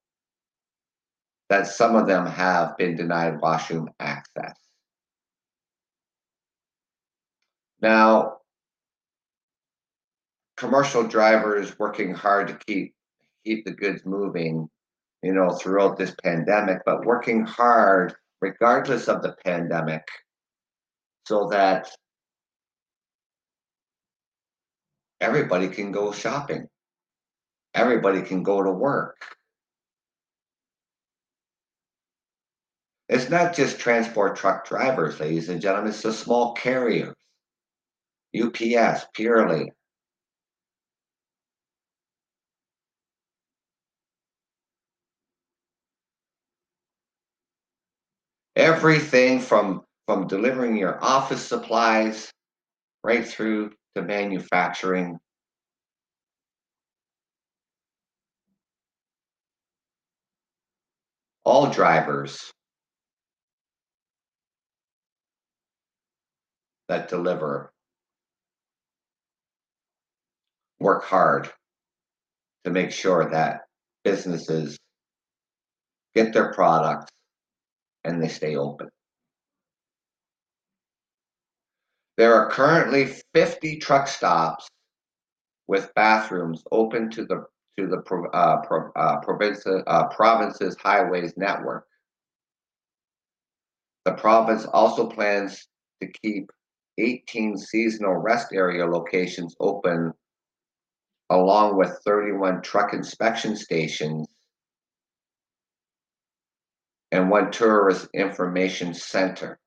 that 1.50 1.68
some 1.68 1.96
of 1.96 2.08
them 2.08 2.26
have 2.26 2.76
been 2.78 2.96
denied 2.96 3.40
washroom 3.40 3.88
access. 4.00 4.58
Now, 7.84 8.38
commercial 10.58 11.04
drivers 11.04 11.78
working 11.78 12.16
hard 12.16 12.48
to 12.48 12.58
keep 12.66 12.96
keep 13.46 13.66
the 13.66 13.72
goods 13.72 14.02
moving, 14.06 14.68
you 15.24 15.34
know, 15.34 15.52
throughout 15.52 15.98
this 15.98 16.16
pandemic, 16.24 16.80
but 16.86 17.06
working 17.06 17.46
hard 17.46 18.14
regardless 18.42 19.08
of 19.08 19.22
the 19.22 19.36
pandemic 19.46 20.04
so 21.26 21.48
that 21.48 21.90
everybody 25.22 25.68
can 25.68 25.92
go 25.92 26.12
shopping. 26.12 26.68
Everybody 27.74 28.22
can 28.22 28.44
go 28.44 28.64
to 28.64 28.72
work. 28.72 29.18
It's 33.08 33.30
not 33.30 33.56
just 33.56 33.80
transport 33.80 34.36
truck 34.36 34.68
drivers, 34.68 35.20
ladies 35.20 35.50
and 35.50 35.62
gentlemen, 35.62 35.90
it's 35.90 36.02
the 36.02 36.12
small 36.12 36.54
carriers. 36.54 37.14
UPS, 38.36 39.06
Purely. 39.14 39.72
Everything 48.56 49.40
from 49.40 49.82
from 50.08 50.28
delivering 50.28 50.78
your 50.78 51.04
office 51.04 51.46
supplies 51.46 52.32
right 53.04 53.28
through 53.28 53.72
to 53.96 54.02
manufacturing. 54.02 55.18
All 61.44 61.68
drivers 61.68 62.52
that 66.88 67.10
deliver 67.10 67.72
work 70.80 71.04
hard 71.04 71.52
to 72.64 72.72
make 72.72 72.92
sure 72.92 73.30
that 73.30 73.62
businesses 74.04 74.78
get 76.14 76.32
their 76.34 76.54
products 76.54 77.12
and 78.06 78.22
they 78.22 78.28
stay 78.28 78.56
open. 78.56 78.90
There 82.18 82.34
are 82.34 82.50
currently 82.50 83.08
50 83.34 83.80
truck 83.80 84.08
stops 84.08 84.68
with 85.68 85.94
bathrooms 85.96 86.64
open 86.72 87.10
to 87.12 87.26
the 87.26 87.46
to 87.78 87.88
the 87.88 87.98
uh, 88.34 88.62
pro, 88.62 88.90
uh, 88.96 89.20
province, 89.20 89.66
uh, 89.68 90.08
province's 90.08 90.78
highways 90.78 91.34
network. 91.36 91.86
The 94.06 94.14
province 94.14 94.66
also 94.66 95.08
plans 95.08 95.68
to 96.02 96.08
keep 96.24 96.50
18 96.98 97.58
seasonal 97.58 98.14
rest 98.14 98.54
area 98.54 98.86
locations 98.86 99.56
open, 99.60 100.14
along 101.30 101.76
with 101.78 102.00
31 102.06 102.62
truck 102.62 102.94
inspection 102.94 103.58
stations 103.58 104.26
and 107.16 107.30
one 107.30 107.50
tourist 107.50 108.10
information 108.14 108.94
center. 108.94 109.58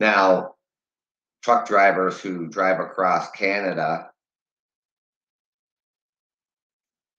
Now, 0.00 0.54
truck 1.44 1.68
drivers 1.68 2.20
who 2.20 2.48
drive 2.48 2.80
across 2.80 3.30
Canada, 3.30 4.10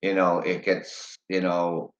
you 0.02 0.14
know, 0.14 0.40
it 0.40 0.66
gets, 0.66 1.18
you 1.30 1.40
know, 1.40 1.92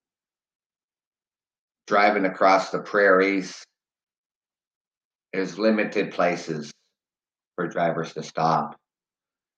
driving 1.86 2.26
across 2.26 2.70
the 2.70 2.80
prairies, 2.80 3.64
there's 5.32 5.58
limited 5.58 6.12
places 6.12 6.70
for 7.54 7.66
drivers 7.66 8.12
to 8.12 8.22
stop. 8.22 8.76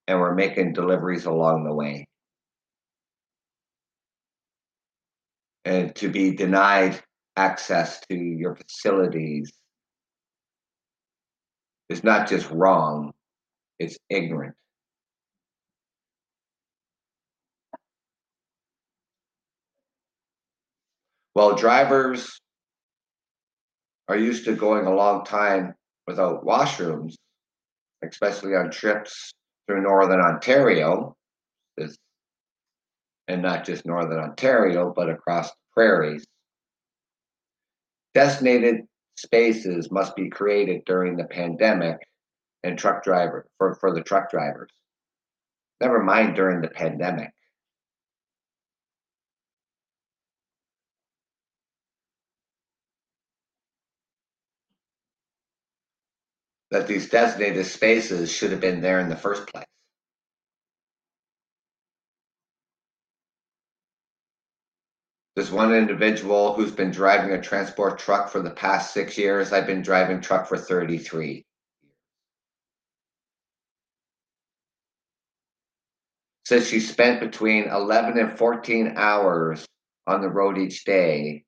And 0.09 0.19
we're 0.21 0.35
making 0.35 0.73
deliveries 0.73 1.27
along 1.27 1.65
the 1.65 1.75
way. 1.75 2.07
And 5.67 5.95
to 5.97 6.09
be 6.09 6.35
denied 6.35 6.99
access 7.37 8.01
to 8.09 8.15
your 8.17 8.57
facilities 8.57 9.53
is 11.91 12.03
not 12.03 12.27
just 12.27 12.51
wrong, 12.51 13.13
it's 13.79 13.99
ignorant. 14.09 14.55
Well, 21.35 21.55
drivers 21.55 22.41
are 24.09 24.17
used 24.17 24.47
to 24.47 24.57
going 24.57 24.87
a 24.87 24.95
long 24.95 25.27
time 25.27 25.75
without 26.07 26.47
washrooms, 26.47 27.15
especially 28.03 28.57
on 28.57 28.71
trips 28.71 29.35
through 29.69 29.83
Northern 29.83 30.21
Ontario, 30.21 31.15
is, 31.77 31.97
and 33.29 33.43
not 33.43 33.65
just 33.65 33.87
Northern 33.87 34.19
Ontario, 34.19 34.93
but 34.95 35.11
across 35.11 35.51
the 35.51 35.57
prairies. 35.75 36.27
Designated 38.15 38.87
spaces 39.17 39.91
must 39.91 40.17
be 40.17 40.31
created 40.31 40.85
during 40.87 41.17
the 41.17 41.25
pandemic 41.25 41.99
and 42.65 42.79
truck 42.79 43.05
driver 43.05 43.47
for, 43.59 43.75
for 43.75 43.95
the 43.95 44.03
truck 44.03 44.31
drivers. 44.31 44.71
Never 45.81 46.03
mind 46.03 46.35
during 46.35 46.63
the 46.63 46.69
pandemic. 46.69 47.31
That 56.71 56.87
these 56.87 57.09
designated 57.09 57.65
spaces 57.67 58.31
should 58.31 58.51
have 58.51 58.61
been 58.61 58.81
there 58.81 59.01
in 59.01 59.09
the 59.09 59.17
first 59.17 59.47
place. 59.47 59.65
There's 65.39 65.53
one 65.53 65.73
individual 65.73 66.55
who's 66.55 66.73
been 66.73 66.91
driving 66.91 67.31
a 67.31 67.41
transport 67.41 68.01
truck 68.01 68.29
for 68.29 68.43
the 68.43 68.51
past 68.51 68.93
six 68.93 69.17
years. 69.17 69.53
I've 69.53 69.69
been 69.69 69.83
driving 69.83 70.21
truck 70.21 70.49
for 70.49 70.59
33. 70.59 71.47
Says 76.45 76.69
she 76.69 76.81
spent 76.81 77.21
between 77.21 77.69
11 77.69 78.19
and 78.19 78.37
14 78.37 78.95
hours 78.97 79.65
on 80.09 80.23
the 80.23 80.29
road 80.29 80.59
each 80.59 80.85
day. 80.85 81.45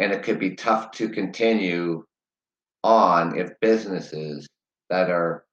And 0.00 0.10
it 0.10 0.24
could 0.24 0.40
be 0.40 0.56
tough 0.56 0.90
to 0.92 1.08
continue 1.08 2.04
on 2.84 3.36
if 3.38 3.50
businesses 3.60 4.46
that 4.90 5.10
are 5.10 5.44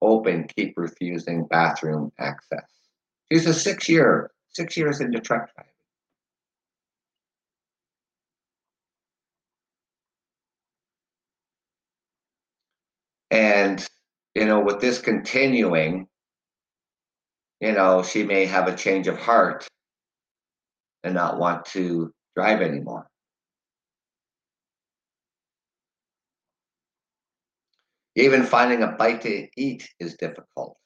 open 0.00 0.46
keep 0.56 0.74
refusing 0.76 1.46
bathroom 1.46 2.12
access. 2.18 2.64
She's 3.30 3.46
a 3.46 3.54
six 3.54 3.88
year, 3.88 4.30
six 4.50 4.76
years 4.76 5.00
into 5.00 5.20
truck 5.20 5.48
driving. 5.54 5.70
And, 13.30 13.86
you 14.34 14.44
know, 14.44 14.60
with 14.60 14.80
this 14.80 15.00
continuing, 15.00 16.06
you 17.60 17.72
know, 17.72 18.02
she 18.02 18.24
may 18.24 18.44
have 18.44 18.68
a 18.68 18.76
change 18.76 19.06
of 19.06 19.18
heart 19.18 19.66
and 21.02 21.14
not 21.14 21.38
want 21.38 21.64
to 21.66 22.12
drive 22.36 22.60
anymore. 22.60 23.06
Even 28.14 28.44
finding 28.44 28.82
a 28.82 28.88
bite 28.88 29.22
to 29.22 29.48
eat 29.56 29.88
is 29.98 30.16
difficult, 30.16 30.76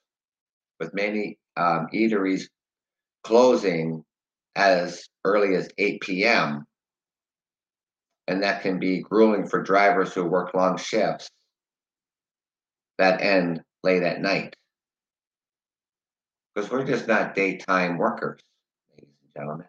with 0.78 0.94
many 0.94 1.38
um, 1.56 1.88
eateries 1.92 2.44
closing 3.24 4.04
as 4.54 5.08
early 5.24 5.56
as 5.56 5.68
8 5.76 6.00
p.m. 6.00 6.64
And 8.28 8.42
that 8.42 8.62
can 8.62 8.78
be 8.78 9.02
grueling 9.02 9.46
for 9.48 9.62
drivers 9.62 10.12
who 10.12 10.24
work 10.24 10.54
long 10.54 10.76
shifts 10.76 11.28
that 12.98 13.20
end 13.20 13.60
late 13.82 14.02
at 14.02 14.20
night. 14.20 14.56
Because 16.54 16.70
we're 16.70 16.86
just 16.86 17.06
not 17.06 17.34
daytime 17.34 17.98
workers, 17.98 18.40
ladies 18.90 19.14
and 19.22 19.34
gentlemen. 19.34 19.66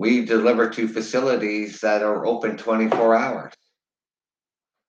We 0.00 0.24
deliver 0.24 0.70
to 0.70 0.88
facilities 0.88 1.80
that 1.80 2.02
are 2.02 2.24
open 2.24 2.56
24 2.56 3.14
hours. 3.14 3.52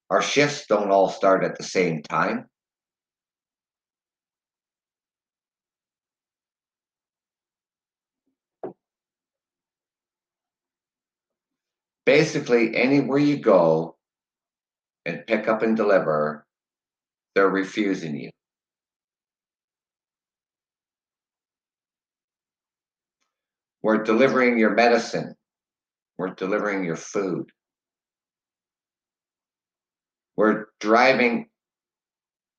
Our 0.09 0.21
shifts 0.21 0.67
don't 0.67 0.89
all 0.89 1.09
start 1.09 1.43
at 1.43 1.57
the 1.57 1.65
same 1.65 2.01
time. 2.01 2.45
Basically, 12.05 12.73
anywhere 12.73 13.19
you 13.19 13.35
go 13.35 13.97
and 15.05 15.27
pick 15.27 15.49
up 15.49 15.61
and 15.61 15.75
deliver, 15.75 16.45
they're 17.35 17.49
refusing 17.49 18.15
you. 18.15 18.29
We're 23.83 24.03
delivering 24.03 24.57
your 24.57 24.75
medicine. 24.75 25.35
We're 26.17 26.35
delivering 26.35 26.83
your 26.83 26.95
food. 26.95 27.49
We're 30.37 30.65
driving, 30.79 31.49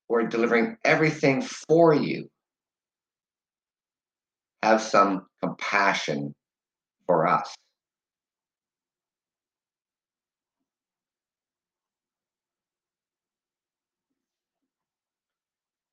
we're 0.09 0.27
delivering 0.27 0.77
everything 0.83 1.41
for 1.41 1.93
you. 1.93 2.29
Have 4.61 4.81
some 4.81 5.25
compassion 5.41 6.33
for 7.07 7.27
us. 7.27 7.53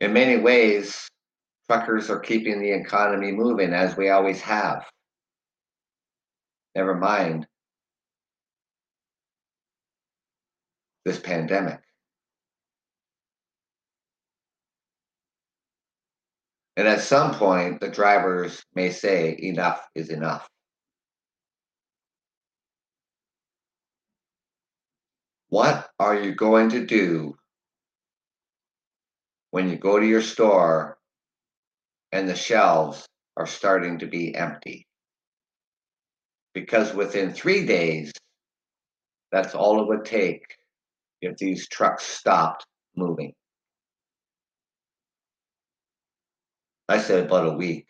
In 0.01 0.12
many 0.12 0.38
ways, 0.38 1.09
truckers 1.69 2.09
are 2.09 2.21
keeping 2.21 2.61
the 2.61 2.71
economy 2.71 3.33
moving 3.33 3.73
as 3.75 3.97
we 3.97 4.09
always 4.09 4.40
have. 4.40 4.85
Never 6.74 6.94
mind 6.94 7.46
this 11.04 11.18
pandemic. 11.18 11.80
And 16.76 16.87
at 16.87 17.00
some 17.00 17.35
point, 17.35 17.80
the 17.80 17.88
drivers 17.88 18.62
may 18.74 18.90
say, 18.90 19.37
enough 19.38 19.87
is 19.94 20.09
enough. 20.09 20.48
What 25.48 25.90
are 25.98 26.14
you 26.14 26.35
going 26.35 26.70
to 26.70 26.87
do 26.87 27.37
when 29.50 29.68
you 29.68 29.77
go 29.77 29.98
to 29.98 30.06
your 30.06 30.23
store 30.23 30.96
and 32.12 32.29
the 32.29 32.37
shelves 32.37 33.04
are 33.37 33.46
starting 33.46 33.98
to 33.98 34.06
be 34.06 34.35
empty? 34.35 34.87
Because 36.55 36.92
within 36.94 37.33
three 37.33 37.65
days, 37.65 38.13
that's 39.33 39.55
all 39.55 39.81
it 39.81 39.88
would 39.88 40.05
take 40.05 40.42
if 41.23 41.37
these 41.37 41.69
trucks 41.69 42.05
stopped 42.05 42.67
moving. 42.96 43.33
I 46.88 46.98
said 46.98 47.27
about 47.27 47.46
a 47.46 47.57
week. 47.57 47.87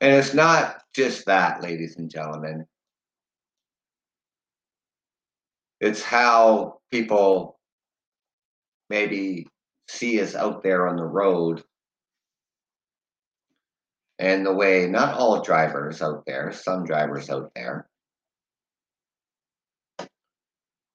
And 0.00 0.16
it's 0.16 0.34
not 0.34 0.82
just 0.94 1.26
that, 1.26 1.62
ladies 1.62 1.96
and 1.96 2.10
gentlemen. 2.10 2.66
It's 5.82 6.02
how 6.02 6.78
people 6.90 7.58
maybe 8.88 9.48
see 9.88 10.22
us 10.22 10.34
out 10.34 10.62
there 10.62 10.88
on 10.88 10.96
the 10.96 11.04
road 11.04 11.62
and 14.18 14.46
the 14.46 14.54
way 14.54 14.86
not 14.86 15.18
all 15.18 15.42
drivers 15.42 16.00
out 16.00 16.24
there, 16.24 16.52
some 16.52 16.84
drivers 16.84 17.28
out 17.28 17.50
there, 17.54 17.86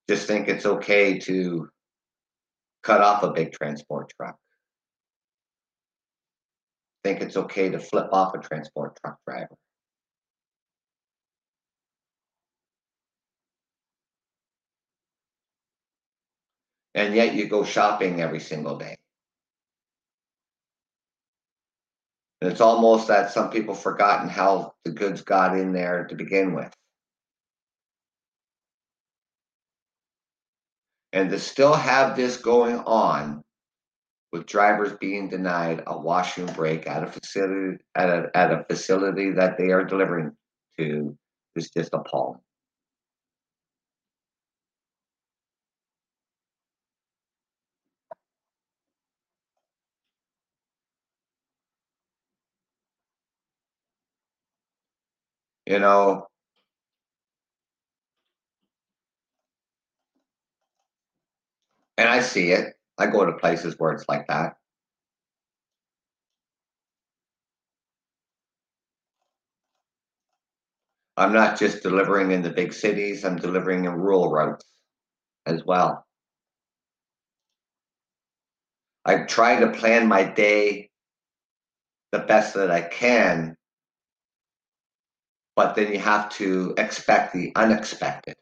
just 0.10 0.26
think 0.26 0.48
it's 0.48 0.66
okay 0.66 1.20
to 1.20 1.70
cut 2.82 3.02
off 3.02 3.22
a 3.22 3.32
big 3.32 3.52
transport 3.52 4.12
truck 4.18 4.38
think 7.08 7.22
it's 7.22 7.38
okay 7.38 7.70
to 7.70 7.80
flip 7.80 8.08
off 8.12 8.36
a 8.36 8.40
transport 8.40 8.98
truck 9.02 9.18
driver. 9.26 9.56
And 16.98 17.14
yet 17.14 17.36
you 17.36 17.48
go 17.48 17.64
shopping 17.64 18.22
every 18.22 18.40
single 18.40 18.76
day. 18.76 18.98
And 22.42 22.52
it's 22.52 22.60
almost 22.60 23.08
that 23.08 23.30
some 23.30 23.52
people 23.52 23.76
forgotten 23.76 24.30
how 24.30 24.74
the 24.84 24.90
goods 24.90 25.22
got 25.22 25.56
in 25.56 25.74
there 25.74 26.06
to 26.06 26.16
begin 26.16 26.56
with. 26.56 26.74
And 31.14 31.30
to 31.30 31.38
still 31.38 31.76
have 31.76 32.16
this 32.16 32.38
going 32.38 32.80
on 32.80 33.44
with 34.32 34.48
drivers 34.48 34.94
being 34.94 35.30
denied 35.30 35.84
a 35.86 35.96
washroom 35.96 36.52
break 36.54 36.88
at 36.88 37.04
a 37.04 37.08
facility 37.08 37.78
at 37.94 38.10
a, 38.10 38.32
at 38.34 38.52
a 38.52 38.64
facility 38.64 39.34
that 39.34 39.60
they 39.60 39.70
are 39.70 39.84
delivering 39.84 40.36
to 40.80 41.16
is 41.56 41.70
just 41.70 41.94
appalling. 41.94 42.42
You 55.68 55.80
know, 55.80 56.28
and 61.98 62.10
I 62.10 62.22
see 62.22 62.52
it. 62.52 62.76
I 62.98 63.08
go 63.08 63.26
to 63.26 63.34
places 63.34 63.76
where 63.78 63.92
it's 63.92 64.08
like 64.10 64.28
that. 64.28 64.56
I'm 71.18 71.34
not 71.34 71.60
just 71.60 71.84
delivering 71.84 72.32
in 72.32 72.44
the 72.44 72.50
big 72.50 72.72
cities, 72.74 73.26
I'm 73.26 73.36
delivering 73.38 73.86
in 73.86 73.92
rural 73.94 74.32
routes 74.32 74.66
as 75.46 75.66
well. 75.66 76.06
I 79.06 79.24
try 79.24 79.60
to 79.60 79.72
plan 79.72 80.08
my 80.08 80.24
day 80.24 80.92
the 82.12 82.20
best 82.20 82.54
that 82.54 82.72
I 82.72 82.82
can, 82.84 83.57
but 85.58 85.76
then 85.76 85.92
you 85.92 86.00
have 86.00 86.30
to 86.30 86.74
expect 86.78 87.34
the 87.34 87.52
unexpected. 87.56 88.36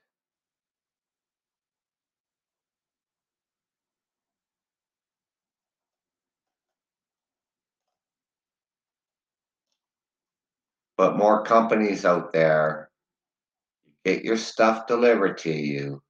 but 10.97 11.17
more 11.17 11.43
companies 11.43 12.05
out 12.05 12.31
there 12.31 12.89
get 14.05 14.23
your 14.23 14.37
stuff 14.37 14.87
delivered 14.87 15.37
to 15.37 15.51
you. 15.51 16.01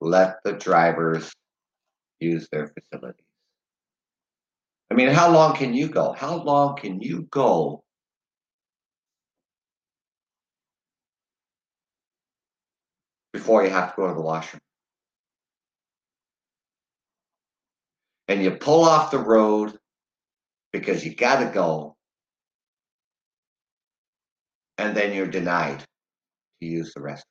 Let 0.00 0.38
the 0.44 0.52
drivers 0.52 1.30
use 2.20 2.48
their 2.50 2.68
facilities. 2.68 3.27
I 4.90 4.94
mean, 4.94 5.08
how 5.08 5.30
long 5.30 5.54
can 5.54 5.74
you 5.74 5.88
go? 5.88 6.12
How 6.12 6.36
long 6.36 6.76
can 6.76 7.00
you 7.00 7.28
go 7.30 7.84
before 13.32 13.64
you 13.64 13.70
have 13.70 13.90
to 13.90 13.96
go 13.96 14.08
to 14.08 14.14
the 14.14 14.20
washroom? 14.20 14.60
And 18.28 18.42
you 18.42 18.52
pull 18.52 18.84
off 18.84 19.10
the 19.10 19.18
road 19.18 19.78
because 20.72 21.04
you 21.04 21.14
got 21.14 21.40
to 21.40 21.50
go 21.50 21.96
and 24.78 24.96
then 24.96 25.14
you're 25.14 25.26
denied 25.26 25.80
to 25.80 26.66
use 26.66 26.92
the 26.94 27.00
restroom. 27.00 27.24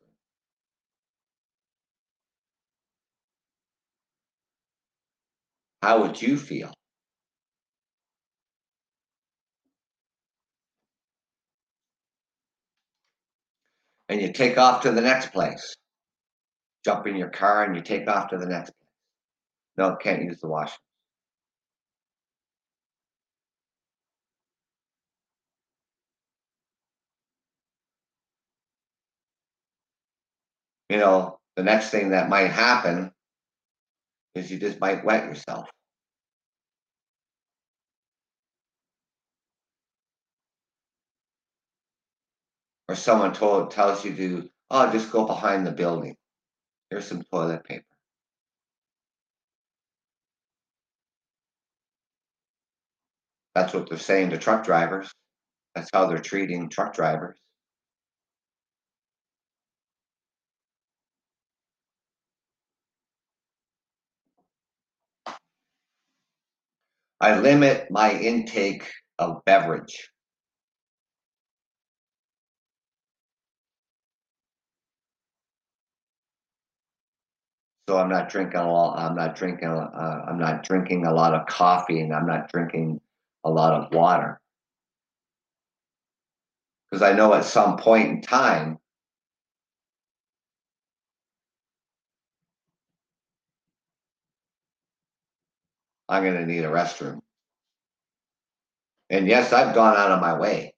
How 5.82 6.02
would 6.02 6.22
you 6.22 6.38
feel? 6.38 6.74
And 14.10 14.22
you 14.22 14.32
take 14.32 14.58
off 14.58 14.84
to 14.84 14.92
the 14.92 15.02
next 15.02 15.32
place. 15.32 15.76
Jump 16.86 17.08
in 17.08 17.16
your 17.16 17.30
car 17.30 17.66
and 17.66 17.76
you 17.76 17.82
take 17.82 18.08
off 18.08 18.30
to 18.30 18.38
the 18.38 18.46
next 18.46 18.72
place. 18.72 18.90
No, 19.78 19.96
can't 19.96 20.24
use 20.24 20.40
the 20.40 20.48
washroom. 20.48 20.80
you 30.90 30.98
know, 30.98 31.40
the 31.56 31.64
next 31.64 31.90
thing 31.90 32.10
that 32.10 32.30
might 32.30 32.52
happen 32.52 33.12
is 34.36 34.50
you 34.52 34.60
just 34.60 34.80
might 34.80 35.04
wet 35.04 35.26
yourself. 35.26 35.70
Or 42.90 42.96
someone 42.96 43.34
told 43.34 43.72
tells 43.72 44.06
you 44.06 44.16
to, 44.16 44.50
oh, 44.72 44.92
just 44.92 45.12
go 45.12 45.26
behind 45.26 45.68
the 45.68 45.72
building. 45.72 46.16
Here's 46.90 47.08
some 47.08 47.24
toilet 47.24 47.64
paper. 47.66 47.84
That's 53.56 53.74
what 53.74 53.90
they're 53.90 53.98
saying 53.98 54.30
to 54.32 54.38
truck 54.38 54.64
drivers. 54.64 55.12
That's 55.76 55.90
how 55.94 56.08
they're 56.08 56.20
treating 56.20 56.70
truck 56.70 56.94
drivers. 56.94 57.38
I 67.20 67.40
limit 67.40 67.90
my 67.90 68.12
intake 68.14 68.90
of 69.18 69.44
beverage. 69.46 70.12
So 77.88 77.98
I'm 77.98 78.10
not 78.10 78.30
drinking 78.30 78.60
a 78.60 78.72
lot. 78.72 78.98
I'm 79.00 79.16
not 79.16 79.36
drinking. 79.36 79.70
Uh, 79.70 80.26
I'm 80.28 80.38
not 80.38 80.64
drinking 80.64 81.06
a 81.06 81.14
lot 81.14 81.34
of 81.34 81.48
coffee, 81.48 82.02
and 82.02 82.14
I'm 82.14 82.28
not 82.28 82.52
drinking 82.52 83.00
a 83.46 83.50
lot 83.50 83.74
of 83.74 83.94
water 83.94 84.42
because 86.90 87.02
I 87.02 87.14
know 87.14 87.34
at 87.34 87.46
some 87.46 87.78
point 87.78 88.10
in 88.10 88.22
time 88.22 88.78
I'm 96.10 96.24
going 96.24 96.36
to 96.36 96.46
need 96.46 96.64
a 96.64 96.70
restroom. 96.70 97.22
And 99.10 99.28
yes, 99.28 99.54
I've 99.54 99.74
gone 99.74 99.96
out 99.96 100.12
of 100.12 100.20
my 100.20 100.38
way 100.38 100.74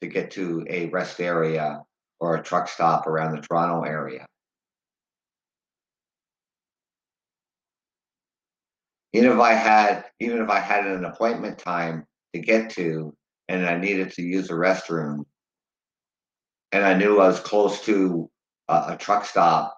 to 0.00 0.06
get 0.06 0.32
to 0.32 0.64
a 0.68 0.86
rest 0.86 1.20
area 1.20 1.82
or 2.20 2.36
a 2.36 2.42
truck 2.42 2.68
stop 2.68 3.06
around 3.06 3.34
the 3.34 3.42
Toronto 3.42 3.82
area. 3.82 4.26
Even 9.12 9.32
if 9.32 9.38
I 9.38 9.52
had, 9.52 10.04
even 10.20 10.42
if 10.42 10.48
I 10.48 10.58
had 10.58 10.86
an 10.86 11.04
appointment 11.04 11.58
time 11.58 12.04
to 12.34 12.40
get 12.40 12.70
to, 12.70 13.14
and 13.48 13.66
I 13.66 13.78
needed 13.78 14.12
to 14.12 14.22
use 14.22 14.50
a 14.50 14.54
restroom, 14.54 15.24
and 16.72 16.84
I 16.84 16.94
knew 16.94 17.20
I 17.20 17.28
was 17.28 17.40
close 17.40 17.84
to 17.84 18.28
a, 18.68 18.84
a 18.88 18.96
truck 18.98 19.24
stop 19.24 19.76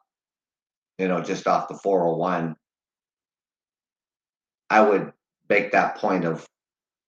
you 0.98 1.08
know, 1.08 1.20
just 1.20 1.46
off 1.46 1.68
the 1.68 1.74
401, 1.74 2.56
I 4.70 4.80
would 4.80 5.12
make 5.48 5.72
that 5.72 5.96
point 5.96 6.24
of 6.24 6.46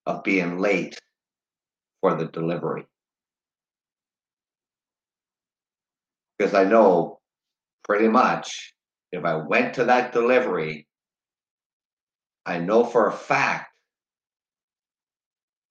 of 0.07 0.23
being 0.25 0.59
late 0.59 0.99
for 2.01 2.15
the 2.15 2.27
delivery. 2.27 2.87
Because 6.39 6.55
I 6.55 6.65
know 6.65 7.19
pretty 7.85 8.09
much 8.09 8.75
if 9.13 9.25
I 9.25 9.35
went 9.35 9.75
to 9.75 9.85
that 9.87 10.13
delivery, 10.13 10.87
I 12.47 12.59
know 12.59 12.85
for 12.85 13.09
a 13.09 13.13
fact 13.13 13.73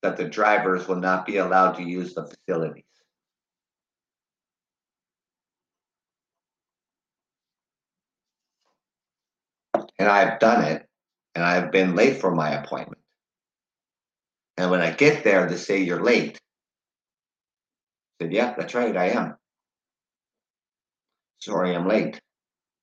that 0.04 0.18
the 0.18 0.26
drivers 0.26 0.88
will 0.88 0.98
not 0.98 1.26
be 1.26 1.38
allowed 1.38 1.74
to 1.74 1.84
use 1.84 2.14
the 2.14 2.28
facilities. 2.28 2.84
and 10.00 10.08
I've 10.08 10.40
done 10.40 10.64
it, 10.64 10.86
and 11.36 11.44
I've 11.44 11.72
been 11.72 11.96
late 11.96 12.20
for 12.22 12.34
my 12.34 12.52
appointment. 12.52 13.02
And 14.58 14.72
when 14.72 14.82
I 14.82 14.92
get 14.92 15.24
there, 15.24 15.48
they 15.48 15.58
say 15.58 15.82
you're 15.82 16.04
late. 16.04 16.40
I 18.20 18.26
said, 18.26 18.34
yeah, 18.34 18.54
that's 18.58 18.74
right, 18.74 18.96
I 18.96 19.10
am. 19.10 19.36
Sorry 21.40 21.76
I'm 21.76 21.88
late. 21.88 22.20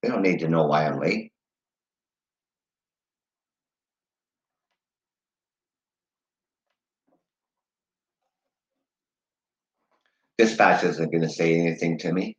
They 0.02 0.08
don't 0.08 0.22
need 0.22 0.40
to 0.40 0.48
know 0.48 0.66
why 0.66 0.86
I'm 0.86 1.00
late. 1.00 1.32
Dispatch 10.38 10.84
isn't 10.84 11.10
going 11.12 11.22
to 11.22 11.28
say 11.28 11.54
anything 11.54 11.98
to 11.98 12.12
me. 12.12 12.36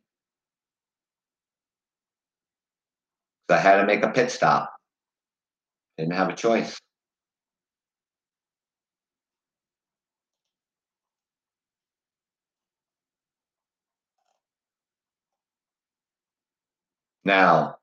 So 3.48 3.56
I 3.56 3.60
had 3.60 3.76
to 3.80 3.86
make 3.86 4.02
a 4.02 4.10
pit 4.10 4.30
stop. 4.30 4.72
Didn't 5.98 6.14
have 6.14 6.28
a 6.28 6.36
choice. 6.36 6.78
Now, 17.26 17.78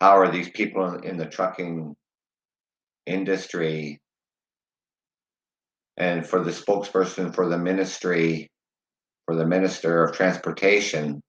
how 0.00 0.18
are 0.18 0.28
these 0.28 0.50
people 0.50 0.94
in 0.94 1.18
the 1.18 1.26
trucking 1.26 1.94
industry 3.06 4.00
and 5.96 6.26
for 6.26 6.42
the 6.42 6.50
spokesperson 6.50 7.32
for 7.32 7.48
the 7.48 7.58
ministry, 7.58 8.50
for 9.24 9.36
the 9.36 9.46
minister 9.46 10.02
of 10.02 10.16
transportation, 10.16 11.22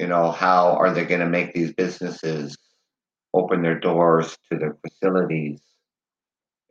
you 0.00 0.08
know, 0.08 0.32
how 0.32 0.72
are 0.72 0.92
they 0.92 1.04
going 1.04 1.20
to 1.20 1.28
make 1.28 1.54
these 1.54 1.72
businesses 1.74 2.56
open 3.32 3.62
their 3.62 3.78
doors 3.78 4.36
to 4.50 4.58
their 4.58 4.76
facilities 4.84 5.62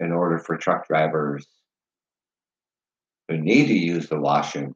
in 0.01 0.11
order 0.11 0.37
for 0.37 0.57
truck 0.57 0.85
drivers 0.89 1.47
who 3.31 3.37
need 3.37 3.67
to 3.67 3.73
use 3.73 4.09
the 4.09 4.19
washroom, 4.19 4.75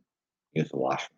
use 0.53 0.69
the 0.69 0.77
washroom? 0.77 1.17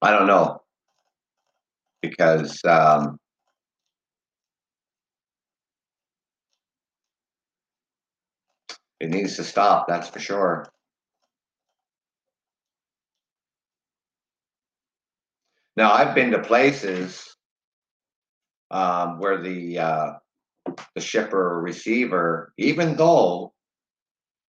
I 0.00 0.10
don't 0.10 0.26
know 0.26 0.62
because 2.00 2.62
um, 2.64 3.18
it 9.00 9.10
needs 9.10 9.36
to 9.36 9.44
stop. 9.44 9.86
That's 9.88 10.08
for 10.08 10.20
sure. 10.20 10.68
Now 15.76 15.92
I've 15.92 16.14
been 16.14 16.30
to 16.30 16.40
places 16.40 17.34
um, 18.70 19.18
where 19.18 19.42
the 19.42 19.78
uh, 19.78 20.12
the 20.94 21.00
shipper 21.00 21.54
or 21.54 21.60
receiver, 21.60 22.52
even 22.58 22.96
though 22.96 23.52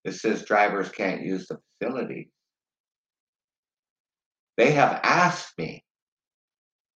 it 0.03 0.13
says 0.13 0.45
drivers 0.45 0.89
can't 0.89 1.25
use 1.25 1.47
the 1.47 1.59
facility, 1.79 2.29
they 4.57 4.71
have 4.71 4.99
asked 5.03 5.57
me 5.57 5.83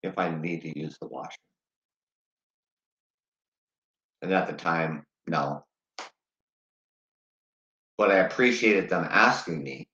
if 0.03 0.17
I 0.17 0.29
need 0.29 0.61
to 0.61 0.79
use 0.79 0.97
the 1.01 1.07
washroom. 1.07 1.35
And 4.21 4.33
at 4.33 4.47
the 4.47 4.53
time, 4.53 5.05
no. 5.27 5.65
But 7.97 8.11
I 8.11 8.17
appreciated 8.17 8.89
them 8.89 9.07
asking 9.09 9.63
me, 9.63 9.87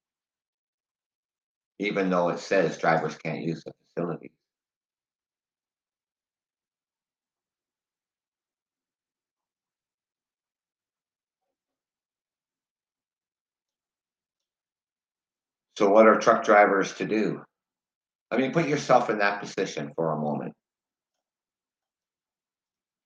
even 1.79 2.09
though 2.09 2.29
it 2.29 2.39
says 2.39 2.77
drivers 2.77 3.15
can't 3.15 3.41
use 3.41 3.63
the 3.63 3.71
facility. 3.95 4.31
So, 15.77 15.89
what 15.89 16.07
are 16.07 16.17
truck 16.17 16.45
drivers 16.45 16.93
to 16.95 17.05
do? 17.05 17.41
I 18.31 18.37
mean, 18.37 18.53
put 18.53 18.67
yourself 18.67 19.09
in 19.09 19.19
that 19.19 19.41
position 19.41 19.91
for 19.95 20.13
a 20.13 20.17
moment. 20.17 20.53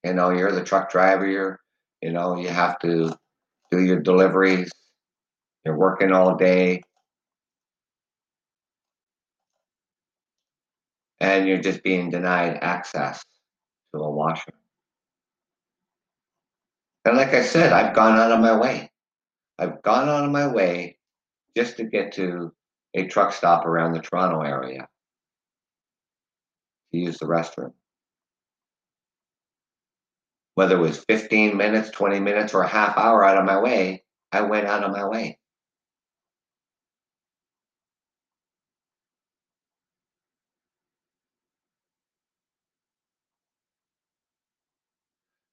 You 0.04 0.14
know, 0.14 0.30
you're 0.30 0.52
the 0.52 0.64
truck 0.64 0.90
driver, 0.90 1.26
you're, 1.26 1.58
you 2.00 2.12
know, 2.12 2.36
you 2.36 2.48
have 2.48 2.78
to 2.80 3.14
do 3.70 3.80
your 3.82 4.00
deliveries, 4.00 4.70
you're 5.64 5.76
working 5.76 6.12
all 6.12 6.36
day, 6.36 6.82
and 11.20 11.46
you're 11.46 11.58
just 11.60 11.82
being 11.82 12.10
denied 12.10 12.58
access 12.62 13.24
to 13.94 14.00
a 14.00 14.10
washroom. 14.10 14.56
And 17.04 17.16
like 17.16 17.34
I 17.34 17.42
said, 17.42 17.72
I've 17.72 17.94
gone 17.94 18.18
out 18.18 18.32
of 18.32 18.40
my 18.40 18.58
way. 18.58 18.90
I've 19.58 19.82
gone 19.82 20.08
out 20.08 20.24
of 20.24 20.30
my 20.30 20.46
way 20.46 20.96
just 21.56 21.76
to 21.76 21.84
get 21.84 22.12
to 22.12 22.52
a 22.94 23.06
truck 23.06 23.32
stop 23.32 23.66
around 23.66 23.92
the 23.92 24.00
Toronto 24.00 24.42
area 24.42 24.88
to 26.92 26.98
use 26.98 27.18
the 27.18 27.26
restroom. 27.26 27.72
Whether 30.54 30.76
it 30.76 30.80
was 30.80 31.04
15 31.08 31.56
minutes, 31.56 31.90
20 31.90 32.20
minutes, 32.20 32.54
or 32.54 32.62
a 32.62 32.68
half 32.68 32.96
hour 32.98 33.24
out 33.24 33.38
of 33.38 33.44
my 33.44 33.60
way, 33.60 34.04
I 34.32 34.42
went 34.42 34.66
out 34.66 34.84
of 34.84 34.92
my 34.92 35.06
way. 35.06 35.38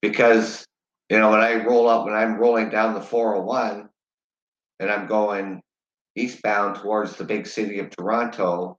Because, 0.01 0.65
you 1.09 1.17
know, 1.19 1.31
when 1.31 1.39
I 1.39 1.63
roll 1.63 1.89
up, 1.89 2.05
when 2.05 2.13
I'm 2.13 2.37
rolling 2.37 2.69
down 2.69 2.93
the 2.93 3.01
401 3.01 3.89
and 4.79 4.91
I'm 4.91 5.07
going 5.07 5.61
eastbound 6.15 6.77
towards 6.77 7.15
the 7.15 7.23
big 7.23 7.47
city 7.47 7.79
of 7.79 7.89
Toronto, 7.89 8.77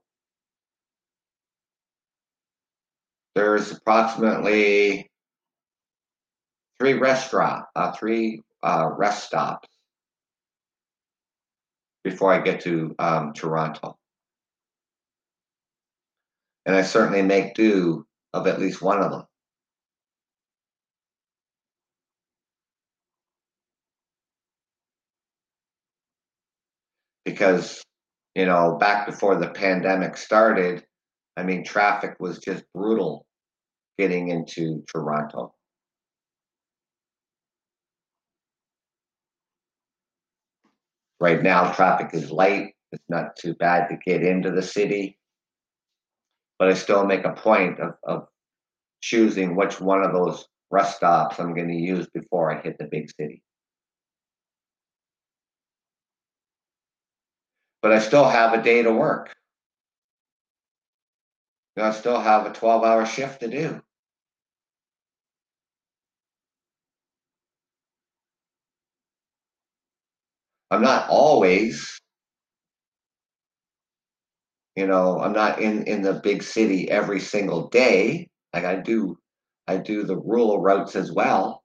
there's 3.35 3.71
approximately 3.71 5.09
three 6.79 6.93
restaurant, 6.93 7.65
uh, 7.75 7.91
three 7.91 8.41
uh, 8.63 8.89
rest 8.97 9.25
stops 9.25 9.67
before 12.03 12.33
I 12.33 12.41
get 12.41 12.61
to 12.61 12.95
um, 12.99 13.33
Toronto. 13.33 13.97
And 16.65 16.75
I 16.75 16.81
certainly 16.81 17.21
make 17.21 17.55
do 17.55 18.05
of 18.33 18.47
at 18.47 18.59
least 18.59 18.81
one 18.81 19.01
of 19.01 19.11
them. 19.11 19.23
Because, 27.29 27.83
you 28.33 28.47
know, 28.47 28.77
back 28.79 29.05
before 29.05 29.35
the 29.35 29.49
pandemic 29.49 30.17
started, 30.17 30.83
I 31.37 31.43
mean, 31.43 31.63
traffic 31.63 32.15
was 32.19 32.39
just 32.39 32.63
brutal 32.73 33.23
getting 33.99 34.29
into 34.29 34.83
Toronto. 34.91 35.53
Right 41.19 41.43
now, 41.43 41.71
traffic 41.71 42.09
is 42.13 42.31
light. 42.31 42.73
It's 42.91 43.03
not 43.09 43.35
too 43.35 43.53
bad 43.53 43.89
to 43.89 43.97
get 44.03 44.23
into 44.23 44.49
the 44.49 44.63
city. 44.63 45.19
But 46.57 46.69
I 46.69 46.73
still 46.73 47.05
make 47.05 47.25
a 47.25 47.33
point 47.33 47.79
of, 47.79 47.93
of 48.03 48.27
choosing 49.03 49.55
which 49.55 49.79
one 49.79 50.03
of 50.03 50.13
those 50.13 50.47
rest 50.71 50.97
stops 50.97 51.39
I'm 51.39 51.53
going 51.53 51.67
to 51.67 51.75
use 51.75 52.07
before 52.11 52.51
I 52.51 52.61
hit 52.61 52.77
the 52.79 52.85
big 52.85 53.11
city. 53.11 53.43
But 57.81 57.93
I 57.93 57.99
still 57.99 58.27
have 58.27 58.53
a 58.53 58.61
day 58.61 58.83
to 58.83 58.91
work. 58.91 59.33
I 61.77 61.91
still 61.91 62.19
have 62.19 62.45
a 62.45 62.53
12 62.53 62.83
hour 62.83 63.05
shift 63.05 63.39
to 63.41 63.47
do. 63.47 63.81
I'm 70.71 70.81
not 70.81 71.09
always, 71.09 71.99
you 74.75 74.87
know, 74.87 75.19
I'm 75.19 75.33
not 75.33 75.59
in 75.61 75.83
in 75.83 76.01
the 76.01 76.13
big 76.15 76.43
city 76.43 76.89
every 76.89 77.19
single 77.19 77.69
day. 77.69 78.29
Like 78.53 78.65
I 78.65 78.75
do, 78.77 79.17
I 79.67 79.77
do 79.77 80.03
the 80.03 80.17
rural 80.17 80.61
routes 80.61 80.95
as 80.95 81.11
well. 81.11 81.63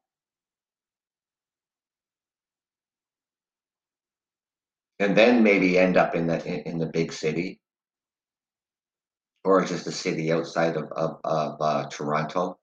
And 5.00 5.16
then 5.16 5.42
maybe 5.42 5.78
end 5.78 5.96
up 5.96 6.14
in 6.14 6.26
the 6.26 6.68
in, 6.68 6.78
the 6.78 6.86
big 6.86 7.12
city, 7.12 7.60
or 9.44 9.64
just 9.64 9.86
a 9.86 9.92
city 9.92 10.32
outside 10.32 10.76
of 10.76 10.90
of, 10.92 11.20
of 11.24 11.56
uh, 11.60 11.88
Toronto. 11.88 12.58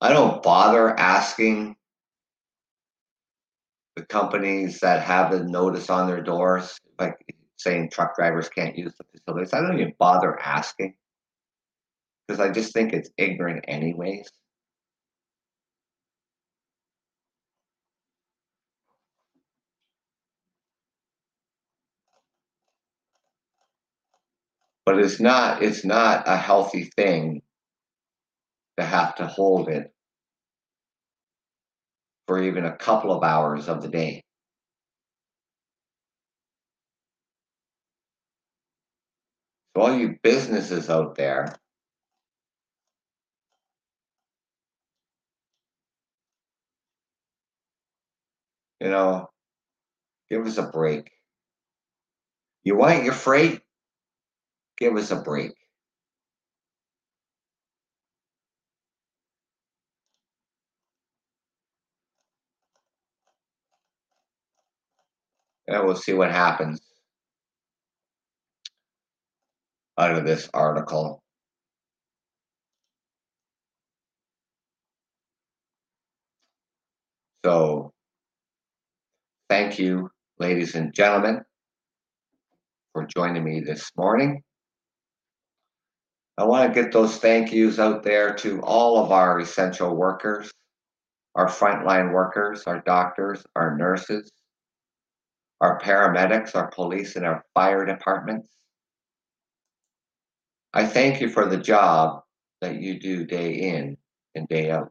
I 0.00 0.12
don't 0.12 0.42
bother 0.42 0.98
asking 0.98 1.76
the 3.96 4.04
companies 4.04 4.80
that 4.80 5.02
have 5.02 5.30
the 5.30 5.44
notice 5.44 5.88
on 5.88 6.06
their 6.06 6.22
doors, 6.22 6.78
like 6.98 7.16
saying 7.56 7.90
truck 7.90 8.16
drivers 8.16 8.48
can't 8.48 8.76
use 8.76 8.92
the 8.98 9.04
facilities. 9.12 9.52
I 9.52 9.60
don't 9.60 9.78
even 9.78 9.94
bother 9.98 10.38
asking 10.40 10.94
because 12.26 12.40
I 12.40 12.50
just 12.52 12.72
think 12.72 12.92
it's 12.92 13.10
ignorant, 13.18 13.64
anyways. 13.68 14.28
But 24.86 24.98
it's 24.98 25.20
not 25.20 25.62
it's 25.62 25.84
not 25.84 26.28
a 26.28 26.36
healthy 26.36 26.90
thing 26.96 27.42
to 28.78 28.84
have 28.84 29.14
to 29.16 29.26
hold 29.26 29.68
it 29.68 29.92
for 32.26 32.42
even 32.42 32.64
a 32.64 32.76
couple 32.76 33.12
of 33.12 33.22
hours 33.22 33.68
of 33.68 33.82
the 33.82 33.88
day. 33.88 34.22
So 39.76 39.82
all 39.82 39.96
you 39.96 40.18
businesses 40.22 40.88
out 40.88 41.16
there 41.16 41.56
you 48.84 48.90
know, 48.90 49.30
give 50.30 50.46
us 50.46 50.58
a 50.58 50.64
break. 50.64 51.10
You 52.64 52.76
want 52.76 53.04
your 53.04 53.14
freight? 53.14 53.62
Give 54.76 54.94
us 54.96 55.10
a 55.10 55.16
break. 55.16 55.52
And 65.66 65.86
we'll 65.86 65.96
see 65.96 66.12
what 66.12 66.30
happens 66.30 66.82
out 69.98 70.14
of 70.14 70.26
this 70.26 70.50
article. 70.52 71.22
So, 77.46 77.93
thank 79.54 79.78
you, 79.78 80.10
ladies 80.40 80.74
and 80.74 80.92
gentlemen, 80.92 81.40
for 82.92 83.06
joining 83.06 83.44
me 83.44 83.60
this 83.60 83.88
morning. 83.96 84.42
I 86.36 86.42
want 86.42 86.74
to 86.74 86.82
get 86.82 86.90
those 86.90 87.18
thank 87.18 87.52
yous 87.52 87.78
out 87.78 88.02
there 88.02 88.34
to 88.34 88.60
all 88.62 88.98
of 88.98 89.12
our 89.12 89.38
essential 89.38 89.94
workers, 89.94 90.50
our 91.36 91.46
frontline 91.46 92.12
workers, 92.12 92.64
our 92.66 92.80
doctors, 92.80 93.44
our 93.54 93.76
nurses, 93.76 94.28
our 95.60 95.78
paramedics, 95.78 96.56
our 96.56 96.66
police, 96.72 97.14
and 97.14 97.24
our 97.24 97.44
fire 97.54 97.86
departments. 97.86 98.48
I 100.72 100.84
thank 100.84 101.20
you 101.20 101.28
for 101.28 101.46
the 101.46 101.58
job 101.58 102.22
that 102.60 102.80
you 102.80 102.98
do 102.98 103.24
day 103.24 103.54
in 103.54 103.98
and 104.34 104.48
day 104.48 104.72
out. 104.72 104.90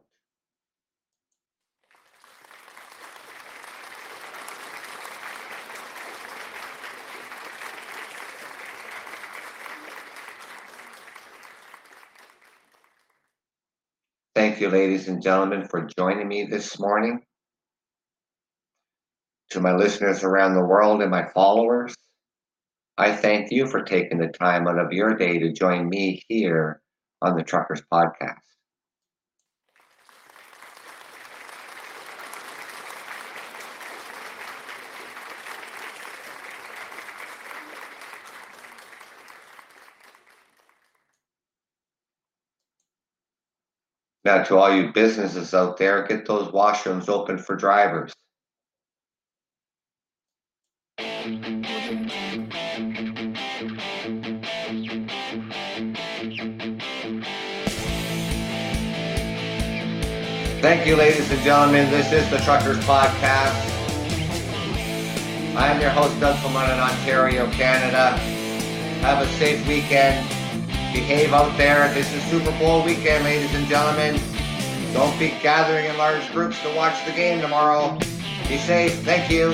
Thank 14.44 14.60
you, 14.60 14.68
ladies 14.68 15.08
and 15.08 15.22
gentlemen, 15.22 15.66
for 15.66 15.88
joining 15.96 16.28
me 16.28 16.44
this 16.44 16.78
morning. 16.78 17.22
To 19.52 19.60
my 19.60 19.74
listeners 19.74 20.22
around 20.22 20.52
the 20.52 20.60
world 20.60 21.00
and 21.00 21.10
my 21.10 21.24
followers, 21.32 21.96
I 22.98 23.16
thank 23.16 23.50
you 23.50 23.66
for 23.66 23.82
taking 23.82 24.18
the 24.18 24.28
time 24.28 24.68
out 24.68 24.78
of 24.78 24.92
your 24.92 25.14
day 25.14 25.38
to 25.38 25.50
join 25.50 25.88
me 25.88 26.22
here 26.28 26.82
on 27.22 27.38
the 27.38 27.42
Truckers 27.42 27.80
Podcast. 27.90 28.53
Now, 44.24 44.42
to 44.42 44.56
all 44.56 44.74
you 44.74 44.90
businesses 44.90 45.52
out 45.52 45.76
there, 45.76 46.06
get 46.06 46.24
those 46.26 46.48
washrooms 46.48 47.10
open 47.10 47.36
for 47.36 47.56
drivers. 47.56 48.10
Thank 60.62 60.86
you, 60.86 60.96
ladies 60.96 61.30
and 61.30 61.42
gentlemen. 61.42 61.90
This 61.90 62.10
is 62.10 62.30
the 62.30 62.38
Truckers 62.38 62.78
Podcast. 62.86 63.72
I 65.54 65.68
am 65.68 65.78
your 65.82 65.90
host, 65.90 66.18
Doug 66.18 66.38
Clement 66.38 66.72
in 66.72 66.80
Ontario, 66.80 67.50
Canada. 67.50 68.16
Have 69.02 69.20
a 69.20 69.28
safe 69.34 69.68
weekend. 69.68 70.33
Behave 70.94 71.32
out 71.32 71.58
there. 71.58 71.92
This 71.92 72.14
is 72.14 72.22
Super 72.30 72.56
Bowl 72.56 72.84
weekend, 72.84 73.24
ladies 73.24 73.52
and 73.52 73.66
gentlemen. 73.66 74.14
Don't 74.92 75.18
be 75.18 75.30
gathering 75.42 75.86
in 75.86 75.98
large 75.98 76.30
groups 76.30 76.62
to 76.62 76.72
watch 76.76 77.04
the 77.04 77.10
game 77.10 77.40
tomorrow. 77.40 77.98
Be 78.48 78.58
safe. 78.58 78.94
Thank 79.02 79.28
you. 79.28 79.52